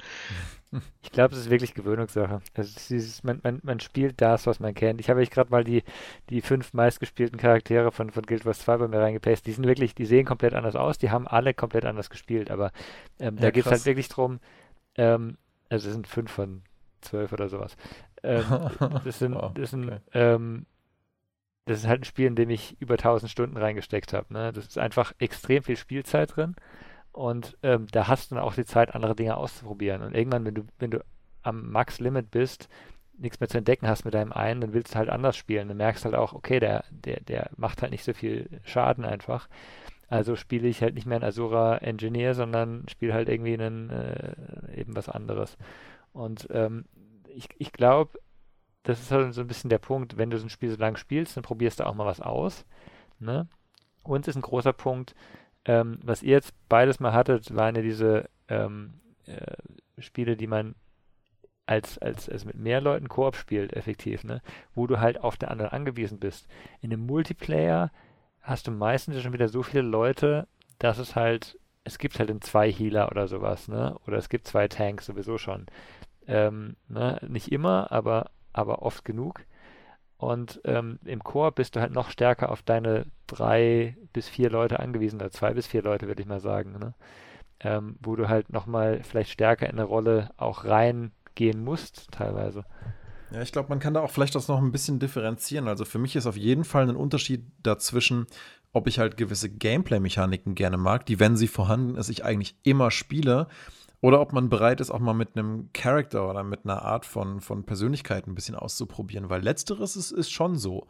[1.03, 2.41] Ich glaube, es ist wirklich Gewöhnungssache.
[2.55, 5.01] Also dieses, man, man, man spielt das, was man kennt.
[5.01, 5.85] Ich habe euch gerade mal die,
[6.31, 9.47] die fünf meistgespielten Charaktere von, von Guild Wars 2 bei mir reingepastet.
[9.47, 12.73] Die sind wirklich, die sehen komplett anders aus, die haben alle komplett anders gespielt, aber
[13.21, 14.41] ähm, ja, da geht es halt wirklich drum,
[14.97, 15.37] ähm,
[15.69, 16.63] also es sind fünf von
[17.01, 17.77] zwölf oder sowas.
[18.27, 18.45] Ähm,
[19.05, 20.01] das, sind, oh, das, sind, okay.
[20.13, 20.67] ähm,
[21.65, 24.33] das ist halt ein Spiel, in dem ich über 1000 Stunden reingesteckt habe.
[24.33, 24.53] Ne?
[24.53, 26.57] Das ist einfach extrem viel Spielzeit drin
[27.17, 30.03] und ähm, da hast du dann auch die Zeit, andere Dinge auszuprobieren.
[30.03, 31.03] Und irgendwann, wenn du, wenn du
[31.43, 32.69] am Max-Limit bist,
[33.17, 35.69] nichts mehr zu entdecken hast mit deinem einen, dann willst du halt anders spielen.
[35.69, 39.49] Du merkst halt auch, okay, der, der, der macht halt nicht so viel Schaden einfach.
[40.09, 44.79] Also spiele ich halt nicht mehr einen Asura Engineer, sondern spiele halt irgendwie einen, äh,
[44.79, 45.57] eben was anderes.
[46.13, 46.85] Und ähm,
[47.37, 48.19] ich, ich glaube,
[48.83, 50.97] das ist halt so ein bisschen der Punkt, wenn du so ein Spiel so lang
[50.97, 52.65] spielst, dann probierst du auch mal was aus.
[53.19, 53.49] Ne?
[54.03, 55.15] Uns ist ein großer Punkt,
[55.65, 59.57] ähm, was ihr jetzt beides mal hattet, waren ja diese ähm, äh,
[59.99, 60.77] Spiele, die man
[61.67, 64.41] als, als, als mit mehr Leuten Koop spielt, effektiv, ne?
[64.77, 66.47] Wo du halt auf der anderen angewiesen bist.
[66.81, 67.91] In einem Multiplayer
[68.41, 70.47] hast du meistens schon wieder so viele Leute,
[70.79, 73.99] dass es halt, es gibt halt in zwei Healer oder sowas, ne?
[74.07, 75.67] Oder es gibt zwei Tanks sowieso schon.
[76.27, 77.21] Ähm, ne?
[77.29, 79.45] Nicht immer, aber, aber oft genug.
[80.19, 84.81] Und ähm, im Chor bist du halt noch stärker auf deine drei bis vier Leute
[84.81, 86.73] angewiesen, oder zwei bis vier Leute, würde ich mal sagen.
[86.79, 86.95] Ne?
[87.61, 92.65] Ähm, wo du halt nochmal vielleicht stärker in eine Rolle auch reingehen musst, teilweise.
[93.31, 95.69] Ja, ich glaube, man kann da auch vielleicht das noch ein bisschen differenzieren.
[95.69, 98.27] Also für mich ist auf jeden Fall ein Unterschied dazwischen,
[98.73, 102.91] ob ich halt gewisse Gameplay-Mechaniken gerne mag, die, wenn sie vorhanden ist, ich eigentlich immer
[102.91, 103.49] spiele
[104.07, 107.41] oder ob man bereit ist, auch mal mit einem Charakter oder mit einer Art von,
[107.41, 110.87] von Persönlichkeit ein bisschen auszuprobieren, weil letzteres ist, ist schon so.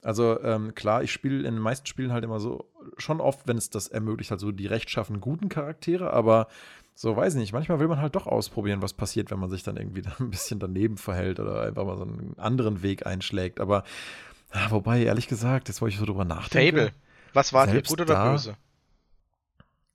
[0.00, 3.56] Also ähm, klar, ich spiele in den meisten Spielen halt immer so, schon oft, wenn
[3.56, 6.46] es das ermöglicht, halt so die rechtschaffen guten Charaktere, aber
[6.94, 9.64] so weiß ich nicht, manchmal will man halt doch ausprobieren, was passiert, wenn man sich
[9.64, 13.58] dann irgendwie da ein bisschen daneben verhält oder einfach mal so einen anderen Weg einschlägt.
[13.58, 13.82] Aber
[14.54, 16.78] ja, wobei, ehrlich gesagt, jetzt wollte ich so drüber nachdenken.
[16.78, 16.92] Fable.
[17.32, 18.56] Was war dir, gut oder da, böse?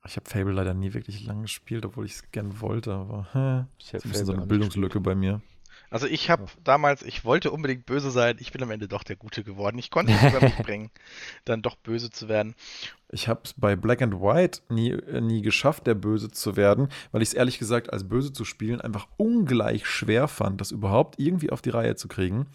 [0.05, 3.65] Ich habe Fable leider nie wirklich lang gespielt, obwohl ich es gerne wollte, aber hä,
[3.77, 5.41] ich habe so eine Bildungslücke bei mir.
[5.89, 9.15] Also ich habe damals, ich wollte unbedingt böse sein, ich bin am Ende doch der
[9.15, 9.77] Gute geworden.
[9.77, 10.91] Ich konnte es über mich bringen,
[11.45, 12.55] dann doch böse zu werden.
[13.09, 16.89] Ich habe es bei Black and White nie, äh, nie geschafft, der Böse zu werden,
[17.11, 21.19] weil ich es ehrlich gesagt als Böse zu spielen einfach ungleich schwer fand, das überhaupt
[21.19, 22.47] irgendwie auf die Reihe zu kriegen.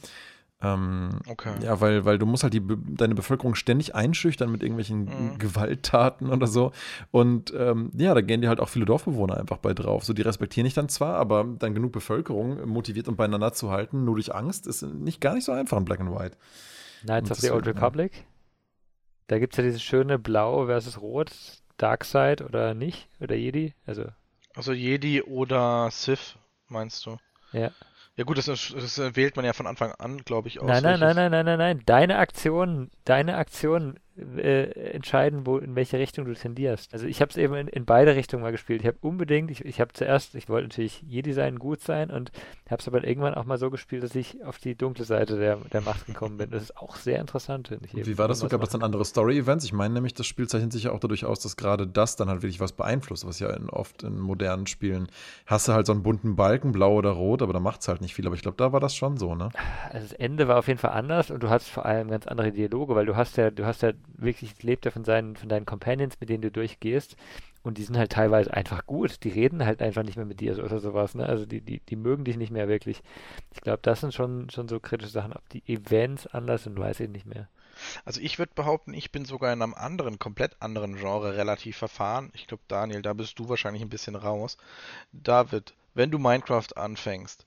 [0.62, 1.54] Ähm, okay.
[1.62, 5.38] Ja, weil, weil du musst halt die, deine Bevölkerung ständig einschüchtern mit irgendwelchen mhm.
[5.38, 6.72] Gewalttaten oder so.
[7.10, 10.04] Und ähm, ja, da gehen dir halt auch viele Dorfbewohner einfach bei drauf.
[10.04, 14.04] So, die respektieren dich dann zwar, aber dann genug Bevölkerung motiviert und beieinander zu halten,
[14.04, 16.36] nur durch Angst, ist nicht gar nicht so einfach in Black and White.
[17.02, 18.14] Knights of the Old Republic?
[18.14, 18.22] Ja.
[19.26, 21.32] Da gibt es ja dieses schöne Blau versus Rot,
[21.76, 23.08] Darkseid oder nicht?
[23.20, 23.74] Oder Jedi?
[23.86, 24.04] Also,
[24.54, 26.36] also Jedi oder Sith,
[26.68, 27.16] meinst du?
[27.52, 27.70] Ja.
[28.16, 30.68] Ja gut, das, das, wählt man ja von Anfang an, glaube ich, aus.
[30.68, 31.82] Nein, nein, nein, nein, nein, nein, nein.
[31.86, 33.98] Deine Aktion, deine Aktion
[34.38, 36.92] äh, entscheiden, wo, in welche Richtung du tendierst.
[36.92, 38.80] Also ich habe es eben in, in, beide Richtungen mal gespielt.
[38.82, 42.32] Ich habe unbedingt, ich, ich habe zuerst, ich wollte natürlich Jedi-Sein gut sein und
[42.70, 45.56] habe es aber irgendwann auch mal so gespielt, dass ich auf die dunkle Seite der,
[45.72, 46.50] der Macht gekommen bin.
[46.50, 48.06] Das ist auch sehr interessant, finde ich.
[48.06, 48.48] Wie war das so?
[48.48, 49.64] Gab es dann andere Story-Events?
[49.64, 52.28] Ich meine nämlich, das Spiel zeichnet sich ja auch dadurch aus, dass gerade das dann
[52.28, 55.08] halt wirklich was beeinflusst, was ja in, oft in modernen Spielen
[55.46, 58.00] hast du halt so einen bunten Balken, blau oder rot, aber da macht es halt
[58.00, 58.26] nicht viel.
[58.26, 59.50] Aber ich glaube, da war das schon so, ne?
[59.90, 62.52] Also das Ende war auf jeden Fall anders und du hast vor allem ganz andere
[62.52, 65.66] Dialoge, weil du hast ja, du hast ja wirklich lebt er von seinen, von deinen
[65.66, 67.16] Companions, mit denen du durchgehst.
[67.62, 69.22] Und die sind halt teilweise einfach gut.
[69.24, 71.14] Die reden halt einfach nicht mehr mit dir oder sowas.
[71.14, 71.26] Ne?
[71.26, 73.02] Also die, die, die mögen dich nicht mehr wirklich.
[73.52, 75.32] Ich glaube, das sind schon, schon so kritische Sachen.
[75.32, 77.48] Ob die Events anders sind, weiß ich nicht mehr.
[78.04, 82.30] Also ich würde behaupten, ich bin sogar in einem anderen, komplett anderen Genre relativ verfahren.
[82.34, 84.56] Ich glaube, Daniel, da bist du wahrscheinlich ein bisschen raus.
[85.12, 87.46] David, wenn du Minecraft anfängst,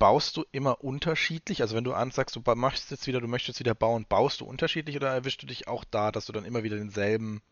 [0.00, 1.60] baust du immer unterschiedlich?
[1.60, 4.96] Also wenn du ansagst, du machst jetzt wieder, du möchtest wieder bauen, baust du unterschiedlich
[4.96, 7.42] oder erwischst du dich auch da, dass du dann immer wieder denselben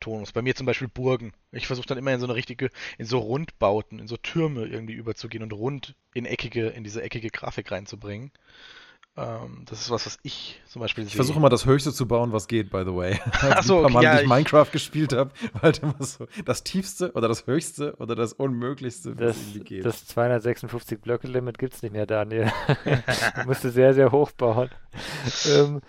[0.00, 0.32] Tonus?
[0.32, 1.32] Bei mir zum Beispiel Burgen.
[1.52, 4.94] Ich versuche dann immer in so eine richtige, in so Rundbauten, in so Türme irgendwie
[4.94, 8.32] überzugehen und rund in eckige, in diese eckige Grafik reinzubringen.
[9.16, 11.08] Ähm, das ist was, was ich zum Beispiel sehe.
[11.08, 13.18] Ich versuche immer das Höchste zu bauen, was geht, by the way.
[13.32, 17.12] Ach so, paar Mal, ja, ich Minecraft gespielt habe, war halt immer so das Tiefste
[17.12, 19.84] oder das Höchste oder das Unmöglichste, was das, irgendwie geht.
[19.84, 22.52] Das 256 Blöcke Limit gibt es nicht mehr, Daniel.
[22.84, 24.70] du musst sehr, sehr hoch bauen.
[25.46, 25.80] ähm,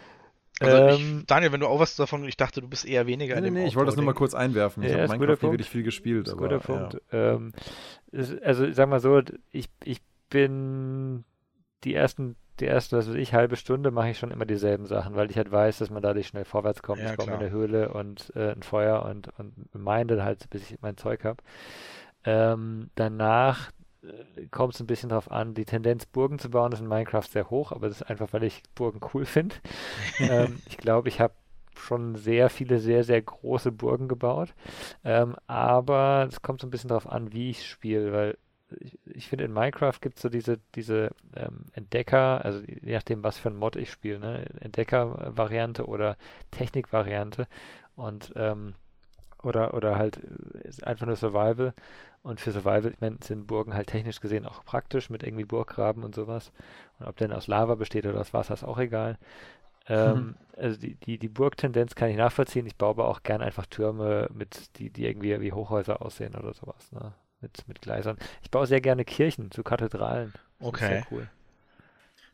[0.59, 3.35] also ich, ähm, Daniel, wenn du auch was davon, ich dachte, du bist eher weniger
[3.35, 4.83] nee, in dem Nee, nee ich wollte das nur mal kurz einwerfen.
[4.83, 6.29] Ich ja, habe Minecraft wirklich viel gespielt.
[6.29, 7.01] Aber, guter Punkt.
[7.11, 7.33] Ja.
[7.33, 7.53] Ähm,
[8.11, 11.23] ist, also, sag mal so, ich, ich bin
[11.83, 15.15] die ersten die erste, was weiß ich, halbe Stunde mache ich schon immer dieselben Sachen,
[15.15, 17.01] weil ich halt weiß, dass man dadurch schnell vorwärts kommt.
[17.01, 20.69] Ja, ich komme in eine Höhle und äh, ein Feuer und, und meine halt, bis
[20.69, 21.41] ich mein Zeug habe.
[22.23, 23.71] Ähm, danach
[24.03, 27.23] äh, kommt es ein bisschen darauf an, die Tendenz, Burgen zu bauen, ist in Minecraft
[27.23, 29.55] sehr hoch, aber das ist einfach, weil ich Burgen cool finde.
[30.19, 31.33] ähm, ich glaube, ich habe
[31.75, 34.53] schon sehr viele, sehr, sehr große Burgen gebaut.
[35.03, 38.37] Ähm, aber es kommt so ein bisschen darauf an, wie ich spiele, weil
[38.79, 43.23] ich, ich finde, in Minecraft gibt es so diese, diese ähm, Entdecker, also je nachdem,
[43.23, 44.45] was für ein Mod ich spiele, ne?
[44.59, 46.17] Entdecker-Variante oder
[46.51, 47.47] Technik-Variante
[47.95, 48.75] und ähm,
[49.43, 51.73] oder, oder halt äh, einfach nur Survival.
[52.23, 56.03] Und für Survival, ich meine, sind Burgen halt technisch gesehen auch praktisch mit irgendwie Burggraben
[56.03, 56.51] und sowas.
[56.99, 59.17] Und ob der aus Lava besteht oder aus Wasser, ist auch egal.
[59.87, 60.35] Ähm, mhm.
[60.57, 62.67] Also die, die, die Burgtendenz kann ich nachvollziehen.
[62.67, 66.53] Ich baue aber auch gern einfach Türme mit, die, die irgendwie wie Hochhäuser aussehen oder
[66.53, 66.91] sowas.
[66.91, 67.13] Ne?
[67.41, 68.17] Mit, mit Gleisern.
[68.43, 70.33] Ich baue sehr gerne Kirchen zu Kathedralen.
[70.59, 70.87] Das okay.
[70.87, 71.27] sehr cool.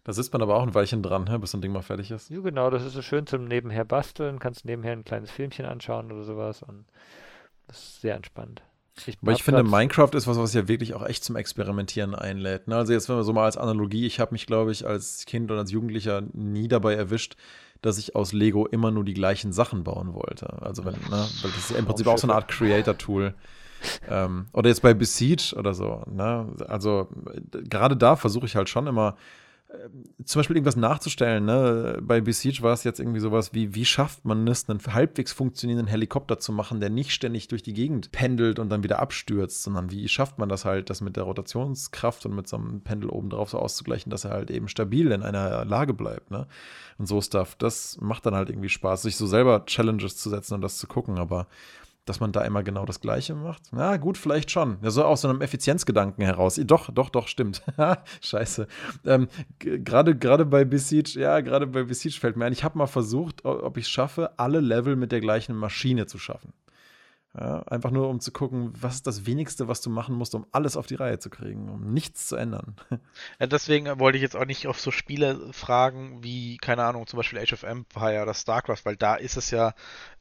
[0.04, 2.30] Da sitzt man aber auch ein Weilchen dran, bis so ein Ding mal fertig ist.
[2.30, 4.40] Ja, genau, das ist so schön zum Nebenher basteln.
[4.40, 6.86] Kannst nebenher ein kleines Filmchen anschauen oder sowas und
[7.68, 8.62] das ist sehr entspannt.
[9.06, 12.68] Ich Aber ich finde, Minecraft ist was, was ja wirklich auch echt zum Experimentieren einlädt.
[12.68, 12.78] Ne?
[12.78, 15.52] Also jetzt, wenn wir so mal als Analogie, ich habe mich, glaube ich, als Kind
[15.52, 17.36] und als Jugendlicher nie dabei erwischt,
[17.82, 20.62] dass ich aus Lego immer nur die gleichen Sachen bauen wollte.
[20.62, 21.02] Also wenn, ne?
[21.12, 23.36] Weil das ist ja im Prinzip auch so eine Art Creator-Tool.
[24.10, 26.04] Ähm, oder jetzt bei Besiege oder so.
[26.10, 26.48] Ne?
[26.68, 27.08] Also
[27.52, 29.16] gerade da versuche ich halt schon immer
[30.24, 31.46] zum Beispiel irgendwas nachzustellen.
[31.46, 32.00] Ne?
[32.02, 35.88] Bei Besiege war es jetzt irgendwie sowas wie, wie schafft man es, einen halbwegs funktionierenden
[35.88, 39.92] Helikopter zu machen, der nicht ständig durch die Gegend pendelt und dann wieder abstürzt, sondern
[39.92, 43.30] wie schafft man das halt, das mit der Rotationskraft und mit so einem Pendel oben
[43.30, 46.32] drauf so auszugleichen, dass er halt eben stabil in einer Lage bleibt.
[46.32, 46.48] Ne?
[46.98, 47.56] Und so Stuff.
[47.56, 50.88] Das macht dann halt irgendwie Spaß, sich so selber Challenges zu setzen und das zu
[50.88, 51.48] gucken, aber
[52.10, 53.64] dass man da immer genau das Gleiche macht?
[53.72, 54.78] Na gut, vielleicht schon.
[54.82, 56.60] Ja, so aus so einem Effizienzgedanken heraus.
[56.64, 57.62] Doch, doch, doch, stimmt.
[58.22, 58.68] Scheiße.
[59.06, 59.28] Ähm,
[59.60, 63.78] gerade bei Besiege, ja, gerade bei Besiege fällt mir ein, ich habe mal versucht, ob
[63.78, 66.54] ich es schaffe, alle Level mit der gleichen Maschine zu schaffen.
[67.40, 70.48] Ja, einfach nur, um zu gucken, was ist das Wenigste, was du machen musst, um
[70.52, 72.76] alles auf die Reihe zu kriegen, um nichts zu ändern.
[73.40, 77.18] Ja, deswegen wollte ich jetzt auch nicht auf so Spiele fragen, wie, keine Ahnung, zum
[77.18, 79.74] Beispiel Age of Empire oder StarCraft, weil da ist es ja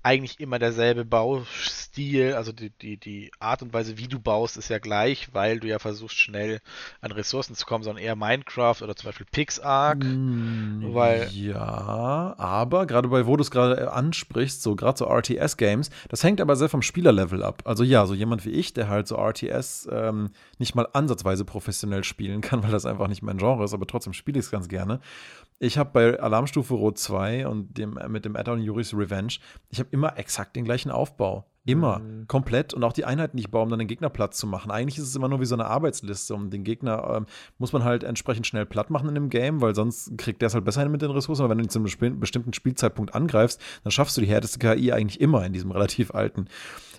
[0.06, 4.68] eigentlich immer derselbe Baustil, also die, die, die Art und Weise, wie du baust, ist
[4.68, 6.60] ja gleich, weil du ja versuchst, schnell
[7.00, 10.04] an Ressourcen zu kommen, sondern eher Minecraft oder zum Beispiel PixArk.
[10.04, 15.90] Mm, weil ja, aber gerade bei, wo du es gerade ansprichst, so gerade so RTS-Games,
[16.08, 17.62] das hängt aber sehr vom Spielerlevel ab.
[17.64, 22.02] Also ja, so jemand wie ich, der halt so RTS ähm, nicht mal ansatzweise professionell
[22.02, 24.68] spielen kann, weil das einfach nicht mein Genre ist, aber trotzdem spiele ich es ganz
[24.68, 24.98] gerne.
[25.60, 29.34] Ich habe bei Alarmstufe Rot 2 und dem, mit dem Add-on Juris Revenge,
[29.70, 31.46] ich habe immer exakt den gleichen Aufbau.
[31.66, 31.98] Immer.
[31.98, 32.26] Mhm.
[32.28, 32.72] Komplett.
[32.74, 34.70] Und auch die Einheiten, die ich baue, um dann den Gegner platt zu machen.
[34.70, 36.34] Eigentlich ist es immer nur wie so eine Arbeitsliste.
[36.34, 37.26] Um den Gegner ähm,
[37.58, 40.54] muss man halt entsprechend schnell platt machen in dem Game, weil sonst kriegt der es
[40.54, 41.42] halt besser hin mit den Ressourcen.
[41.42, 44.92] Aber wenn du ihn zu einem bestimmten Spielzeitpunkt angreifst, dann schaffst du die härteste KI
[44.92, 46.46] eigentlich immer in diesem relativ alten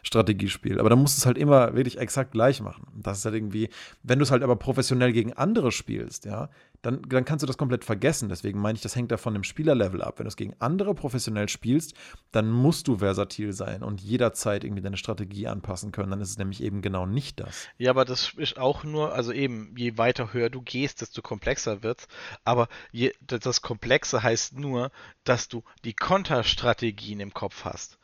[0.03, 0.79] Strategiespiel.
[0.79, 2.87] Aber dann musst du es halt immer wirklich exakt gleich machen.
[2.95, 3.69] Das ist halt irgendwie,
[4.03, 6.49] wenn du es halt aber professionell gegen andere spielst, ja,
[6.81, 8.29] dann, dann kannst du das komplett vergessen.
[8.29, 10.19] Deswegen meine ich, das hängt da von dem Spielerlevel ab.
[10.19, 11.93] Wenn du es gegen andere professionell spielst,
[12.31, 16.11] dann musst du versatil sein und jederzeit irgendwie deine Strategie anpassen können.
[16.11, 17.67] Dann ist es nämlich eben genau nicht das.
[17.77, 21.83] Ja, aber das ist auch nur, also eben, je weiter höher du gehst, desto komplexer
[21.83, 22.07] wird es.
[22.43, 24.91] Aber je, das Komplexe heißt nur,
[25.23, 27.97] dass du die Konterstrategien im Kopf hast.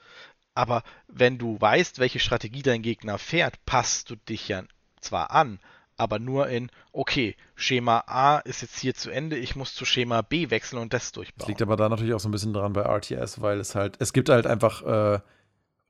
[0.56, 4.64] Aber wenn du weißt, welche Strategie dein Gegner fährt, passt du dich ja
[5.02, 5.60] zwar an,
[5.98, 10.22] aber nur in, okay, Schema A ist jetzt hier zu Ende, ich muss zu Schema
[10.22, 11.40] B wechseln und das durchbauen.
[11.40, 13.98] Das liegt aber da natürlich auch so ein bisschen dran bei RTS, weil es halt,
[14.00, 15.20] es gibt halt einfach äh,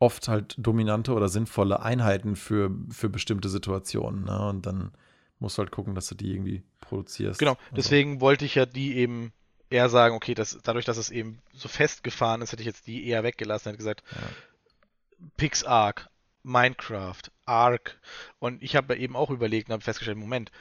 [0.04, 4.26] oft halt dominante oder sinnvolle Einheiten für, für bestimmte Situationen.
[4.26, 4.49] Ne?
[4.49, 4.91] Und dann
[5.39, 7.39] musst du halt gucken, dass du die irgendwie produzierst.
[7.39, 7.76] Genau, also.
[7.76, 9.32] deswegen wollte ich ja die eben
[9.70, 13.08] eher sagen, okay, das, dadurch, dass es eben so festgefahren ist, hätte ich jetzt die
[13.08, 15.28] eher weggelassen, hätte gesagt, ja.
[15.38, 16.10] PixArk,
[16.43, 17.97] Minecraft, Ark
[18.39, 20.51] und ich habe eben auch überlegt und habe festgestellt, Moment,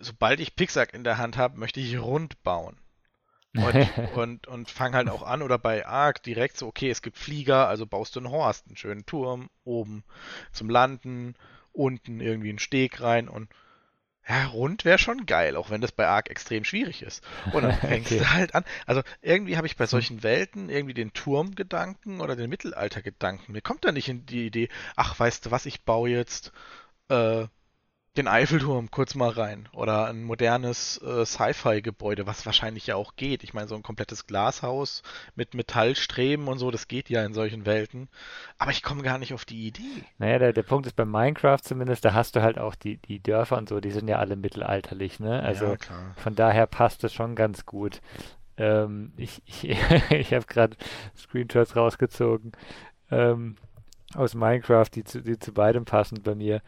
[0.00, 2.76] sobald ich Pixark in der Hand habe, möchte ich rund bauen.
[3.56, 7.16] Und, und, und fang halt auch an oder bei Ark direkt so, okay, es gibt
[7.16, 10.04] Flieger, also baust du einen Horst, einen schönen Turm, oben
[10.52, 11.34] zum Landen,
[11.72, 13.48] unten irgendwie einen Steg rein und
[14.26, 17.22] ja, rund wäre schon geil, auch wenn das bei Ark extrem schwierig ist.
[17.52, 18.20] Und dann fängst okay.
[18.20, 18.64] du halt an.
[18.86, 23.52] Also irgendwie habe ich bei solchen Welten irgendwie den Turmgedanken oder den Mittelaltergedanken.
[23.52, 26.52] Mir kommt da nicht in die Idee, ach, weißt du was, ich baue jetzt
[27.10, 27.46] äh,
[28.16, 33.42] den Eiffelturm kurz mal rein oder ein modernes äh, Sci-Fi-Gebäude, was wahrscheinlich ja auch geht.
[33.42, 35.02] Ich meine, so ein komplettes Glashaus
[35.34, 38.08] mit Metallstreben und so, das geht ja in solchen Welten.
[38.56, 40.04] Aber ich komme gar nicht auf die Idee.
[40.18, 43.20] Naja, der, der Punkt ist bei Minecraft zumindest, da hast du halt auch die, die
[43.20, 45.42] Dörfer und so, die sind ja alle mittelalterlich, ne?
[45.42, 45.76] Also ja,
[46.16, 48.00] von daher passt das schon ganz gut.
[48.56, 49.64] Ähm, ich ich,
[50.10, 50.76] ich habe gerade
[51.16, 52.52] Screenshots rausgezogen
[53.10, 53.56] ähm,
[54.14, 56.62] aus Minecraft, die zu, die zu beidem passen bei mir.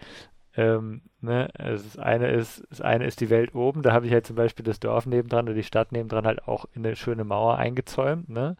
[0.56, 1.50] Ähm, ne?
[1.58, 4.36] also das eine ist, das eine ist die Welt oben, da habe ich halt zum
[4.36, 8.30] Beispiel das Dorf nebendran oder die Stadt nebendran halt auch in eine schöne Mauer eingezäumt.
[8.30, 8.56] Ne?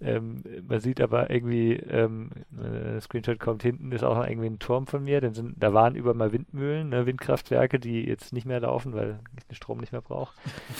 [0.00, 4.60] Ähm, man sieht aber irgendwie, ähm, äh, Screenshot kommt hinten, ist auch noch irgendwie ein
[4.60, 7.06] Turm von mir, denn sind, da waren über mal Windmühlen, ne?
[7.06, 10.34] Windkraftwerke, die jetzt nicht mehr laufen, weil ich den Strom nicht mehr brauche.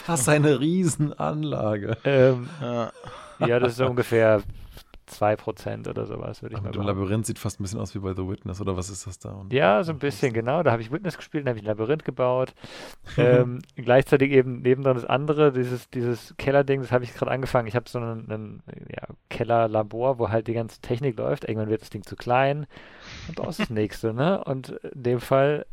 [0.06, 1.96] Was eine Riesenanlage.
[2.04, 2.92] Ähm, ja.
[3.40, 4.42] ja, das ist so ungefähr
[5.20, 6.86] 2% oder sowas, würde ich Aber mal sagen.
[6.86, 9.30] Labyrinth sieht fast ein bisschen aus wie bei The Witness, oder was ist das da?
[9.32, 10.62] Und ja, so ein bisschen, genau.
[10.62, 12.54] Da habe ich Witness gespielt, da habe ich ein Labyrinth gebaut.
[13.16, 17.68] ähm, gleichzeitig eben nebendran das andere, dieses, dieses Kellerding, das habe ich gerade angefangen.
[17.68, 21.44] Ich habe so einen, einen ja, Kellerlabor, wo halt die ganze Technik läuft.
[21.44, 22.66] Irgendwann wird das Ding zu klein
[23.28, 24.42] und baust das nächste, ne?
[24.44, 25.66] Und in dem Fall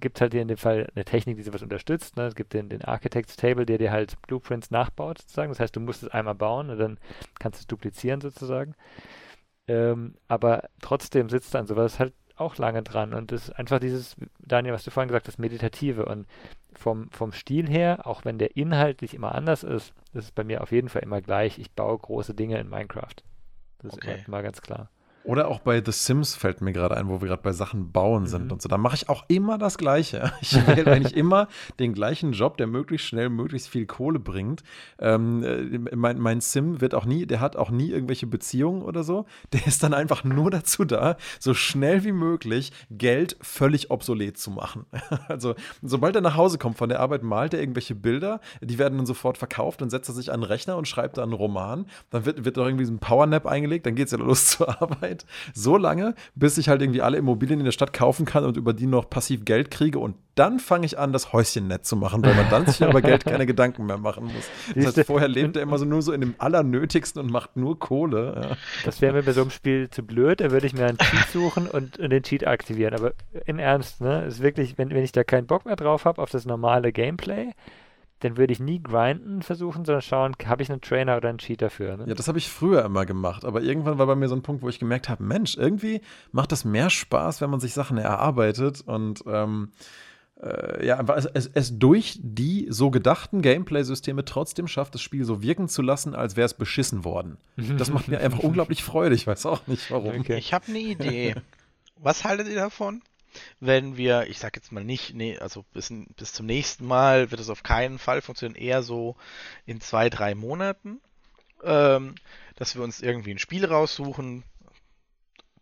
[0.00, 2.16] gibt es halt hier in dem Fall eine Technik, die sowas unterstützt.
[2.16, 2.26] Ne?
[2.26, 5.50] Es gibt den, den Architects Table, der dir halt Blueprints nachbaut, sozusagen.
[5.50, 6.98] Das heißt, du musst es einmal bauen und dann
[7.38, 8.74] kannst du es duplizieren, sozusagen.
[9.68, 13.14] Ähm, aber trotzdem sitzt dann sowas halt auch lange dran.
[13.14, 16.04] Und das ist einfach dieses, Daniel, was du vorhin gesagt hast, Meditative.
[16.04, 16.26] Und
[16.74, 20.62] vom, vom Stil her, auch wenn der inhaltlich immer anders ist, ist es bei mir
[20.62, 21.58] auf jeden Fall immer gleich.
[21.58, 23.16] Ich baue große Dinge in Minecraft.
[23.78, 24.14] Das ist okay.
[24.14, 24.90] immer, immer ganz klar.
[25.26, 28.26] Oder auch bei The Sims fällt mir gerade ein, wo wir gerade bei Sachen bauen
[28.26, 28.52] sind mhm.
[28.52, 28.68] und so.
[28.68, 30.32] Da mache ich auch immer das Gleiche.
[30.46, 31.48] Ich wähle eigentlich immer
[31.80, 34.62] den gleichen Job, der möglichst schnell möglichst viel Kohle bringt.
[35.00, 39.02] Ähm, äh, mein, mein Sim wird auch nie, der hat auch nie irgendwelche Beziehungen oder
[39.02, 39.26] so.
[39.52, 44.50] Der ist dann einfach nur dazu da, so schnell wie möglich Geld völlig obsolet zu
[44.50, 44.86] machen.
[45.28, 48.98] Also, sobald er nach Hause kommt von der Arbeit, malt er irgendwelche Bilder, die werden
[48.98, 51.86] dann sofort verkauft und setzt er sich an den Rechner und schreibt da einen Roman.
[52.10, 54.80] Dann wird, wird doch irgendwie so ein Powernap eingelegt, dann geht es ja los zur
[54.80, 55.15] Arbeit.
[55.16, 58.56] Zeit, so lange, bis ich halt irgendwie alle Immobilien in der Stadt kaufen kann und
[58.56, 61.96] über die noch passiv Geld kriege und dann fange ich an, das Häuschen nett zu
[61.96, 64.50] machen, weil man dann sich über Geld keine Gedanken mehr machen muss.
[64.74, 67.78] Das heißt, vorher lebt er immer so nur so in dem Allernötigsten und macht nur
[67.78, 68.48] Kohle.
[68.50, 68.56] Ja.
[68.84, 71.28] Das wäre mir bei so einem Spiel zu blöd, da würde ich mir einen Cheat
[71.32, 72.94] suchen und, den Cheat aktivieren.
[72.94, 73.12] Aber
[73.46, 76.28] im Ernst, ne, ist wirklich, wenn, wenn ich da keinen Bock mehr drauf habe, auf
[76.28, 77.52] das normale Gameplay,
[78.20, 81.60] dann würde ich nie grinden versuchen, sondern schauen, habe ich einen Trainer oder einen Cheat
[81.60, 81.96] dafür.
[81.96, 82.04] Ne?
[82.08, 84.62] Ja, das habe ich früher immer gemacht, aber irgendwann war bei mir so ein Punkt,
[84.62, 86.00] wo ich gemerkt habe, Mensch, irgendwie
[86.32, 89.72] macht das mehr Spaß, wenn man sich Sachen erarbeitet und ähm,
[90.42, 95.42] äh, ja, es, es, es, durch die so gedachten Gameplay-Systeme trotzdem schafft, das Spiel so
[95.42, 97.38] wirken zu lassen, als wäre es beschissen worden.
[97.78, 99.14] Das macht mir einfach unglaublich Freude.
[99.14, 100.20] Ich weiß auch nicht warum.
[100.20, 100.38] Okay.
[100.38, 101.34] Ich habe eine Idee.
[101.98, 103.02] Was haltet ihr davon?
[103.60, 107.40] Wenn wir, ich sag jetzt mal nicht, nee, also bis, bis zum nächsten Mal wird
[107.40, 109.16] es auf keinen Fall funktionieren, eher so
[109.64, 111.00] in zwei, drei Monaten,
[111.62, 112.14] ähm,
[112.56, 114.44] dass wir uns irgendwie ein Spiel raussuchen,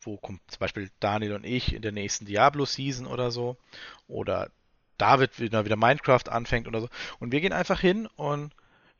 [0.00, 3.56] wo kommt zum Beispiel Daniel und ich in der nächsten Diablo-Season oder so,
[4.06, 4.50] oder
[4.98, 8.54] David wieder, wieder Minecraft anfängt oder so, und wir gehen einfach hin und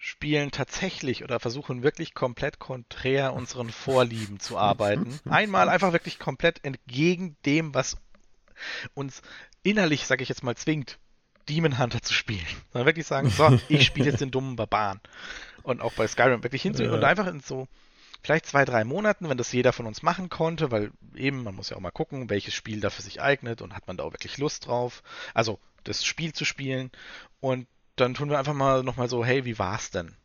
[0.05, 5.19] spielen tatsächlich oder versuchen wirklich komplett konträr unseren Vorlieben zu arbeiten.
[5.31, 7.97] Einmal einfach wirklich komplett entgegen dem, was
[8.95, 9.23] uns
[9.63, 10.99] innerlich, sage ich jetzt mal, zwingt,
[11.49, 12.47] Demon Hunter zu spielen.
[12.73, 15.01] Sondern wirklich sagen, so, ich spiele jetzt den dummen Barbaren.
[15.63, 16.99] Und auch bei Skyrim wirklich hinzugehen ja.
[16.99, 17.69] und einfach in so
[18.23, 21.71] vielleicht zwei, drei Monaten, wenn das jeder von uns machen konnte, weil eben, man muss
[21.71, 24.39] ja auch mal gucken, welches Spiel dafür sich eignet und hat man da auch wirklich
[24.39, 25.03] Lust drauf.
[25.35, 26.91] Also das Spiel zu spielen.
[27.41, 30.17] Und dann tun wir einfach mal nochmal so, hey, wie war's denn?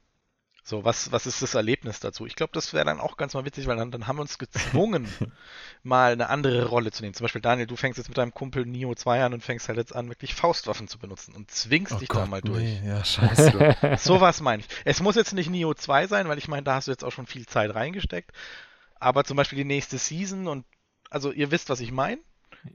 [0.64, 2.26] So, was, was ist das Erlebnis dazu?
[2.26, 4.38] Ich glaube, das wäre dann auch ganz mal witzig, weil dann, dann haben wir uns
[4.38, 5.08] gezwungen,
[5.84, 7.14] mal eine andere Rolle zu nehmen.
[7.14, 9.78] Zum Beispiel, Daniel, du fängst jetzt mit deinem Kumpel Nio 2 an und fängst halt
[9.78, 12.64] jetzt an, wirklich Faustwaffen zu benutzen und zwingst oh dich Gott, da mal durch.
[12.64, 13.98] Nee, ja, scheiße.
[13.98, 14.68] so was meine ich.
[14.86, 17.12] Es muss jetzt nicht Nio 2 sein, weil ich meine, da hast du jetzt auch
[17.12, 18.32] schon viel Zeit reingesteckt.
[19.00, 20.66] Aber zum Beispiel die nächste Season und
[21.10, 22.20] also ihr wisst, was ich meine.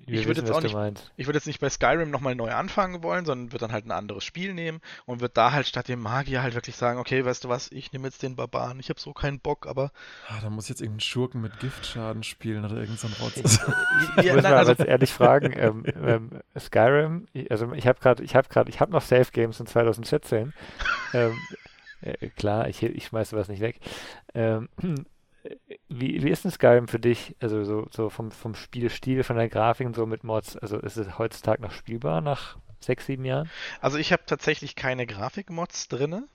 [0.06, 3.02] Wir ich würde jetzt auch nicht, ich würde jetzt nicht bei Skyrim nochmal neu anfangen
[3.02, 6.00] wollen, sondern würde dann halt ein anderes Spiel nehmen und würde da halt statt dem
[6.00, 9.00] Magier halt wirklich sagen, okay, weißt du was, ich nehme jetzt den Barbaren, ich habe
[9.00, 9.92] so keinen Bock, aber.
[10.28, 13.36] Ah, da muss ich jetzt irgendeinen Schurken mit Giftschaden spielen oder irgendein so Rotz.
[14.18, 18.22] ich ja, muss mal also, jetzt ehrlich fragen, ähm, ähm, Skyrim, also ich habe gerade,
[18.22, 20.52] ich habe gerade, ich habe noch Safe Games in 2014.
[21.12, 21.32] ähm,
[22.00, 23.80] äh, klar, ich, ich schmeiße was nicht weg.
[24.34, 24.68] Ähm,
[25.88, 27.36] wie, wie ist denn Skyrim für dich?
[27.40, 30.56] Also so, so vom, vom Spielstil, von der Grafik und so mit Mods.
[30.56, 33.50] Also ist es heutzutage noch spielbar nach sechs, sieben Jahren?
[33.80, 36.26] Also ich habe tatsächlich keine Grafikmods drin.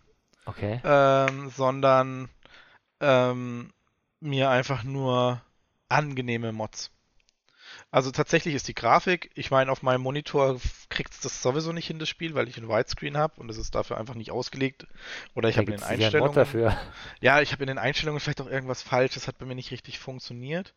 [0.46, 0.82] Okay.
[0.84, 2.30] Ähm, sondern
[3.00, 3.72] ähm,
[4.20, 5.42] mir einfach nur
[5.90, 6.92] angenehme Mods.
[7.92, 10.60] Also tatsächlich ist die Grafik, ich meine, auf meinem Monitor
[10.90, 13.58] kriegt es das sowieso nicht hin, das Spiel, weil ich ein Widescreen habe und es
[13.58, 14.86] ist dafür einfach nicht ausgelegt.
[15.34, 16.34] Oder ich habe in den Einstellungen.
[16.34, 16.78] Dafür.
[17.20, 19.72] Ja, ich habe in den Einstellungen vielleicht auch irgendwas falsch, das hat bei mir nicht
[19.72, 20.76] richtig funktioniert.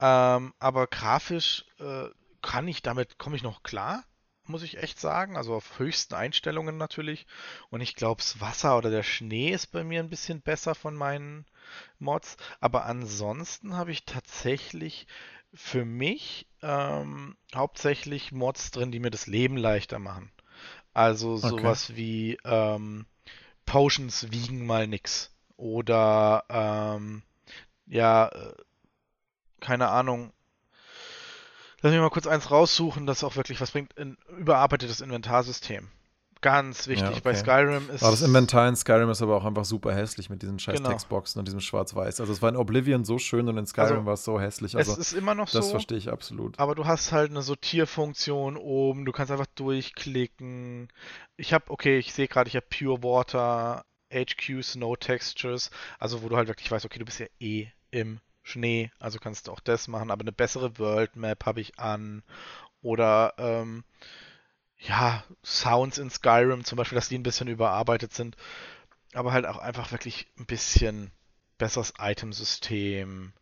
[0.00, 2.08] Ähm, aber grafisch äh,
[2.40, 4.04] kann ich damit, komme ich noch klar
[4.48, 5.36] muss ich echt sagen.
[5.36, 7.26] Also auf höchsten Einstellungen natürlich.
[7.70, 10.94] Und ich glaube, das Wasser oder der Schnee ist bei mir ein bisschen besser von
[10.94, 11.46] meinen
[11.98, 12.36] Mods.
[12.60, 15.06] Aber ansonsten habe ich tatsächlich
[15.54, 20.30] für mich ähm, hauptsächlich Mods drin, die mir das Leben leichter machen.
[20.92, 21.96] Also sowas okay.
[21.96, 23.06] wie ähm,
[23.66, 25.34] Potions wiegen mal nix.
[25.56, 27.22] Oder ähm,
[27.86, 28.54] ja, äh,
[29.60, 30.32] keine Ahnung.
[31.80, 33.96] Lass mich mal kurz eins raussuchen, das auch wirklich was bringt.
[33.98, 35.88] Ein überarbeitetes Inventarsystem.
[36.42, 37.02] Ganz wichtig.
[37.02, 37.20] Ja, okay.
[37.24, 38.02] Bei Skyrim ist.
[38.02, 40.90] Aber das Inventar in Skyrim ist aber auch einfach super hässlich mit diesen scheiß genau.
[40.90, 42.20] Textboxen und diesem Schwarz-Weiß.
[42.20, 44.76] Also es war in Oblivion so schön und in Skyrim also, war es so hässlich.
[44.76, 45.60] Also es ist immer noch das so.
[45.60, 46.58] Das verstehe ich absolut.
[46.58, 50.88] Aber du hast halt eine Sortierfunktion oben, du kannst einfach durchklicken.
[51.36, 56.28] Ich habe, okay, ich sehe gerade, ich habe Pure Water, HQ Snow Textures, also wo
[56.28, 59.60] du halt wirklich weißt, okay, du bist ja eh im Schnee, also kannst du auch
[59.60, 62.22] das machen, aber eine bessere World Map habe ich an.
[62.82, 63.82] Oder ähm,
[64.78, 68.36] ja, Sounds in Skyrim zum Beispiel, dass die ein bisschen überarbeitet sind.
[69.14, 71.10] Aber halt auch einfach wirklich ein bisschen
[71.58, 73.32] besseres Itemsystem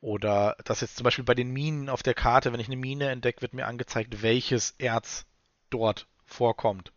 [0.00, 3.10] Oder dass jetzt zum Beispiel bei den Minen auf der Karte, wenn ich eine Mine
[3.10, 5.26] entdecke, wird mir angezeigt, welches Erz
[5.70, 6.92] dort vorkommt.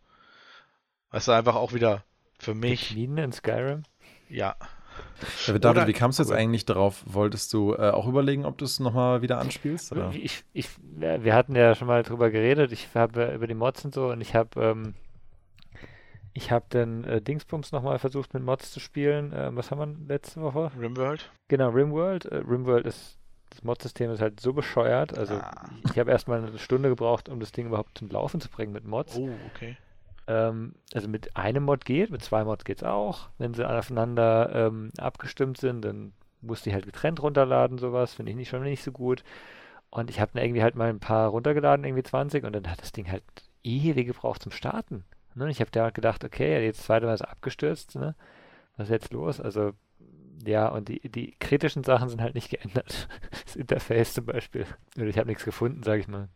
[1.10, 2.04] Weißt du, einfach auch wieder
[2.38, 2.94] für mich.
[2.94, 3.82] Minen in Skyrim?
[4.28, 4.56] Ja.
[5.46, 7.02] Ja, David, wie kamst du jetzt eigentlich darauf?
[7.06, 9.92] Wolltest du äh, auch überlegen, ob du es nochmal wieder anspielst?
[9.92, 10.12] Oder?
[10.14, 12.72] Ich, ich, wir hatten ja schon mal drüber geredet.
[12.72, 14.94] Ich habe über die Mods und so und ich habe ähm,
[16.38, 19.32] ich habe dann äh, Dingsbums nochmal versucht mit Mods zu spielen.
[19.32, 20.70] Äh, was haben wir letzte Woche?
[20.78, 21.32] Rimworld?
[21.48, 22.26] Genau, Rimworld.
[22.26, 23.18] Äh, Rimworld ist,
[23.50, 25.18] das Mod-System ist halt so bescheuert.
[25.18, 25.68] Also ah.
[25.84, 28.72] ich, ich habe erstmal eine Stunde gebraucht, um das Ding überhaupt zum Laufen zu bringen
[28.72, 29.16] mit Mods.
[29.16, 29.76] Oh, okay.
[30.28, 33.30] Ähm, also mit einem Mod geht, mit zwei Mods geht es auch.
[33.38, 38.14] Wenn sie aufeinander ähm, abgestimmt sind, dann muss die halt getrennt runterladen, sowas.
[38.14, 39.24] Finde ich nicht, schon nicht so gut.
[39.90, 42.82] Und ich habe dann irgendwie halt mal ein paar runtergeladen, irgendwie 20, und dann hat
[42.82, 43.24] das Ding halt
[43.64, 45.04] ewig gebraucht zum Starten.
[45.34, 45.50] Ne?
[45.50, 48.14] Ich habe da gedacht, okay, jetzt zweite abgestürzt, ne?
[48.76, 49.40] Was ist jetzt los?
[49.40, 49.72] Also,
[50.46, 53.08] ja, und die, die kritischen Sachen sind halt nicht geändert.
[53.44, 54.66] Das Interface zum Beispiel.
[54.96, 56.28] Oder ich habe nichts gefunden, sage ich mal.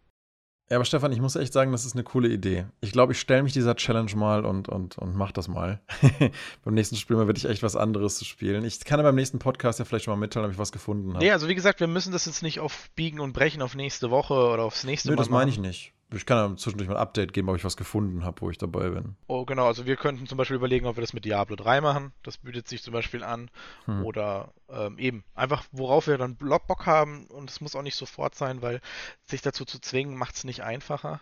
[0.71, 2.67] Ja, aber Stefan, ich muss echt sagen, das ist eine coole Idee.
[2.81, 5.83] Ich glaube, ich stelle mich dieser Challenge mal und, und, und mach das mal.
[6.65, 8.65] beim nächsten Spiel mal werde ich echt was anderes spielen.
[8.65, 11.13] Ich kann ja beim nächsten Podcast ja vielleicht schon mal mitteilen, ob ich was gefunden
[11.13, 11.25] habe.
[11.25, 14.11] Nee, also wie gesagt, wir müssen das jetzt nicht auf Biegen und Brechen auf nächste
[14.11, 15.17] Woche oder aufs nächste Nö, Mal.
[15.17, 15.93] Nee, das meine ich nicht.
[16.13, 18.59] Ich kann ja zwischendurch mal ein Update geben, ob ich was gefunden habe, wo ich
[18.59, 19.17] dabei bin.
[19.27, 19.67] Oh, genau.
[19.67, 22.13] Also wir könnten zum Beispiel überlegen, ob wir das mit Diablo 3 machen.
[22.23, 23.51] Das bietet sich zum Beispiel an.
[23.87, 24.05] Hm.
[24.05, 27.27] Oder ähm, eben einfach, worauf wir dann Bock haben.
[27.27, 28.81] Und es muss auch nicht sofort sein, weil
[29.25, 31.21] sich dazu zu zwingen, macht es nicht einfacher.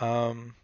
[0.00, 0.54] Ähm,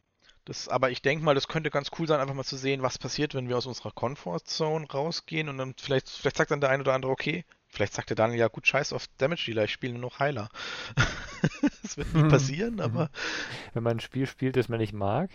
[0.44, 2.98] das, aber ich denke mal, das könnte ganz cool sein, einfach mal zu sehen, was
[2.98, 6.82] passiert, wenn wir aus unserer Comfortzone rausgehen und dann vielleicht, vielleicht sagt dann der eine
[6.82, 9.92] oder andere, okay, vielleicht sagt der Daniel, ja gut, scheiß auf Damage Dealer, ich spiele
[9.92, 10.48] nur noch Heiler.
[11.82, 12.28] das wird nie mhm.
[12.28, 12.80] passieren, mhm.
[12.80, 13.10] aber.
[13.72, 15.30] Wenn man ein Spiel spielt, das man nicht mag,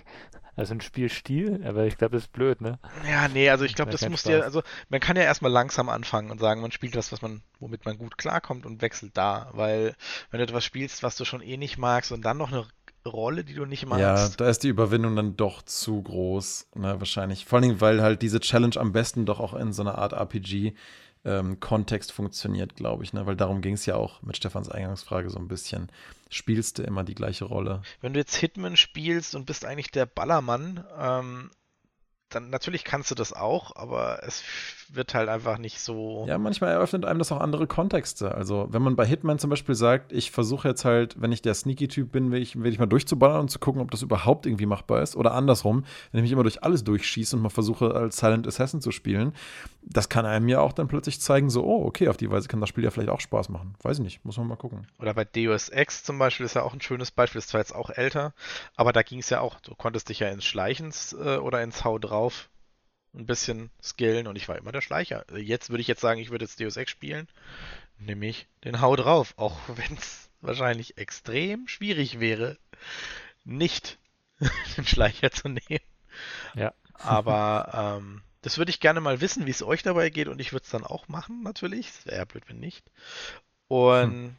[0.55, 2.79] also ein Spielstil, aber ich glaube, das ist blöd, ne?
[3.09, 6.31] Ja, nee, also ich glaube, das muss dir, also man kann ja erstmal langsam anfangen
[6.31, 9.95] und sagen, man spielt das, was man, womit man gut klarkommt und wechselt da, weil
[10.31, 12.65] wenn du etwas spielst, was du schon eh nicht magst und dann noch eine
[13.05, 14.01] Rolle, die du nicht magst.
[14.01, 17.45] Ja, da ist die Überwindung dann doch zu groß, ne, wahrscheinlich.
[17.45, 20.73] Vor allem, weil halt diese Challenge am besten doch auch in so einer Art RPG
[21.25, 23.25] ähm, Kontext funktioniert, glaube ich, ne?
[23.25, 25.91] Weil darum ging es ja auch mit Stefans Eingangsfrage so ein bisschen.
[26.29, 27.81] Spielst du immer die gleiche Rolle?
[28.01, 31.51] Wenn du jetzt Hitman spielst und bist eigentlich der Ballermann, ähm,
[32.29, 34.43] dann natürlich kannst du das auch, aber es
[34.91, 36.25] wird halt einfach nicht so.
[36.27, 38.33] Ja, manchmal eröffnet einem das auch andere Kontexte.
[38.33, 41.53] Also, wenn man bei Hitman zum Beispiel sagt, ich versuche jetzt halt, wenn ich der
[41.53, 44.65] Sneaky-Typ bin, will ich, will ich mal durchzuballern und zu gucken, ob das überhaupt irgendwie
[44.65, 45.15] machbar ist.
[45.15, 48.81] Oder andersrum, wenn ich mich immer durch alles durchschieße und mal versuche, als Silent Assassin
[48.81, 49.33] zu spielen,
[49.83, 52.59] das kann einem ja auch dann plötzlich zeigen, so, oh, okay, auf die Weise kann
[52.59, 53.75] das Spiel ja vielleicht auch Spaß machen.
[53.81, 54.87] Weiß ich nicht, muss man mal gucken.
[54.99, 57.75] Oder bei Deus Ex zum Beispiel ist ja auch ein schönes Beispiel, ist zwar jetzt
[57.75, 58.33] auch älter,
[58.75, 61.83] aber da ging es ja auch, du konntest dich ja ins Schleichens äh, oder ins
[61.83, 62.49] Hau drauf
[63.15, 65.25] ein bisschen skillen und ich war immer der Schleicher.
[65.35, 67.27] Jetzt würde ich jetzt sagen, ich würde jetzt Deus Ex spielen,
[67.97, 72.57] nämlich den Hau drauf, auch wenn es wahrscheinlich extrem schwierig wäre,
[73.43, 73.97] nicht
[74.77, 75.83] den Schleicher zu nehmen.
[76.55, 76.73] Ja.
[76.93, 80.53] Aber ähm, das würde ich gerne mal wissen, wie es euch dabei geht und ich
[80.53, 81.89] würde es dann auch machen, natürlich.
[81.89, 82.85] Es wäre ja blöd, wenn nicht.
[83.67, 84.35] Und hm.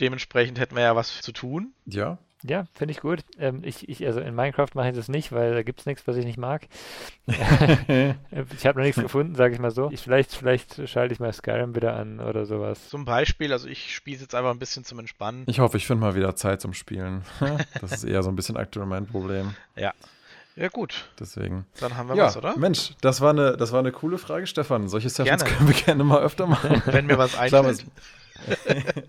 [0.00, 1.72] dementsprechend hätten wir ja was zu tun.
[1.86, 2.18] Ja.
[2.44, 3.20] Ja, finde ich gut.
[3.38, 6.06] Ähm, ich, ich, also in Minecraft mache ich das nicht, weil da gibt es nichts,
[6.06, 6.68] was ich nicht mag.
[7.26, 9.90] ich habe noch nichts gefunden, sage ich mal so.
[9.90, 12.88] Ich, vielleicht, vielleicht schalte ich mal Skyrim wieder an oder sowas.
[12.88, 15.44] Zum Beispiel, also ich spiele jetzt einfach ein bisschen zum Entspannen.
[15.48, 17.22] Ich hoffe, ich finde mal wieder Zeit zum Spielen.
[17.80, 19.54] das ist eher so ein bisschen aktuell mein Problem.
[19.74, 19.92] Ja.
[20.54, 21.08] Ja, gut.
[21.18, 21.66] Deswegen.
[21.78, 22.56] Dann haben wir ja, was, oder?
[22.56, 24.88] Mensch, das war, eine, das war eine coole Frage, Stefan.
[24.88, 25.56] Solche Sessions gerne.
[25.56, 26.82] können wir gerne mal öfter machen.
[26.86, 27.84] Wenn mir was einfällt.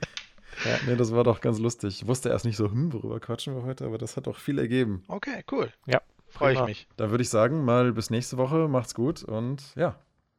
[0.66, 2.02] Ja, nee, das war doch ganz lustig.
[2.02, 4.60] Ich wusste erst nicht so, hm, worüber quatschen wir heute, aber das hat doch viel
[4.60, 5.04] ergeben.
[5.08, 5.72] Okay, cool.
[5.86, 6.88] Ja, freue ich mich.
[6.98, 8.68] Dann würde ich sagen, mal bis nächste Woche.
[8.68, 9.96] Macht's gut und ja,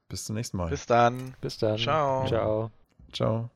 [0.08, 0.70] bis zum nächsten Mal.
[0.70, 1.34] Bis dann.
[1.40, 1.78] Bis dann.
[1.78, 2.26] Ciao.
[2.26, 2.70] Ciao.
[3.12, 3.50] Ciao.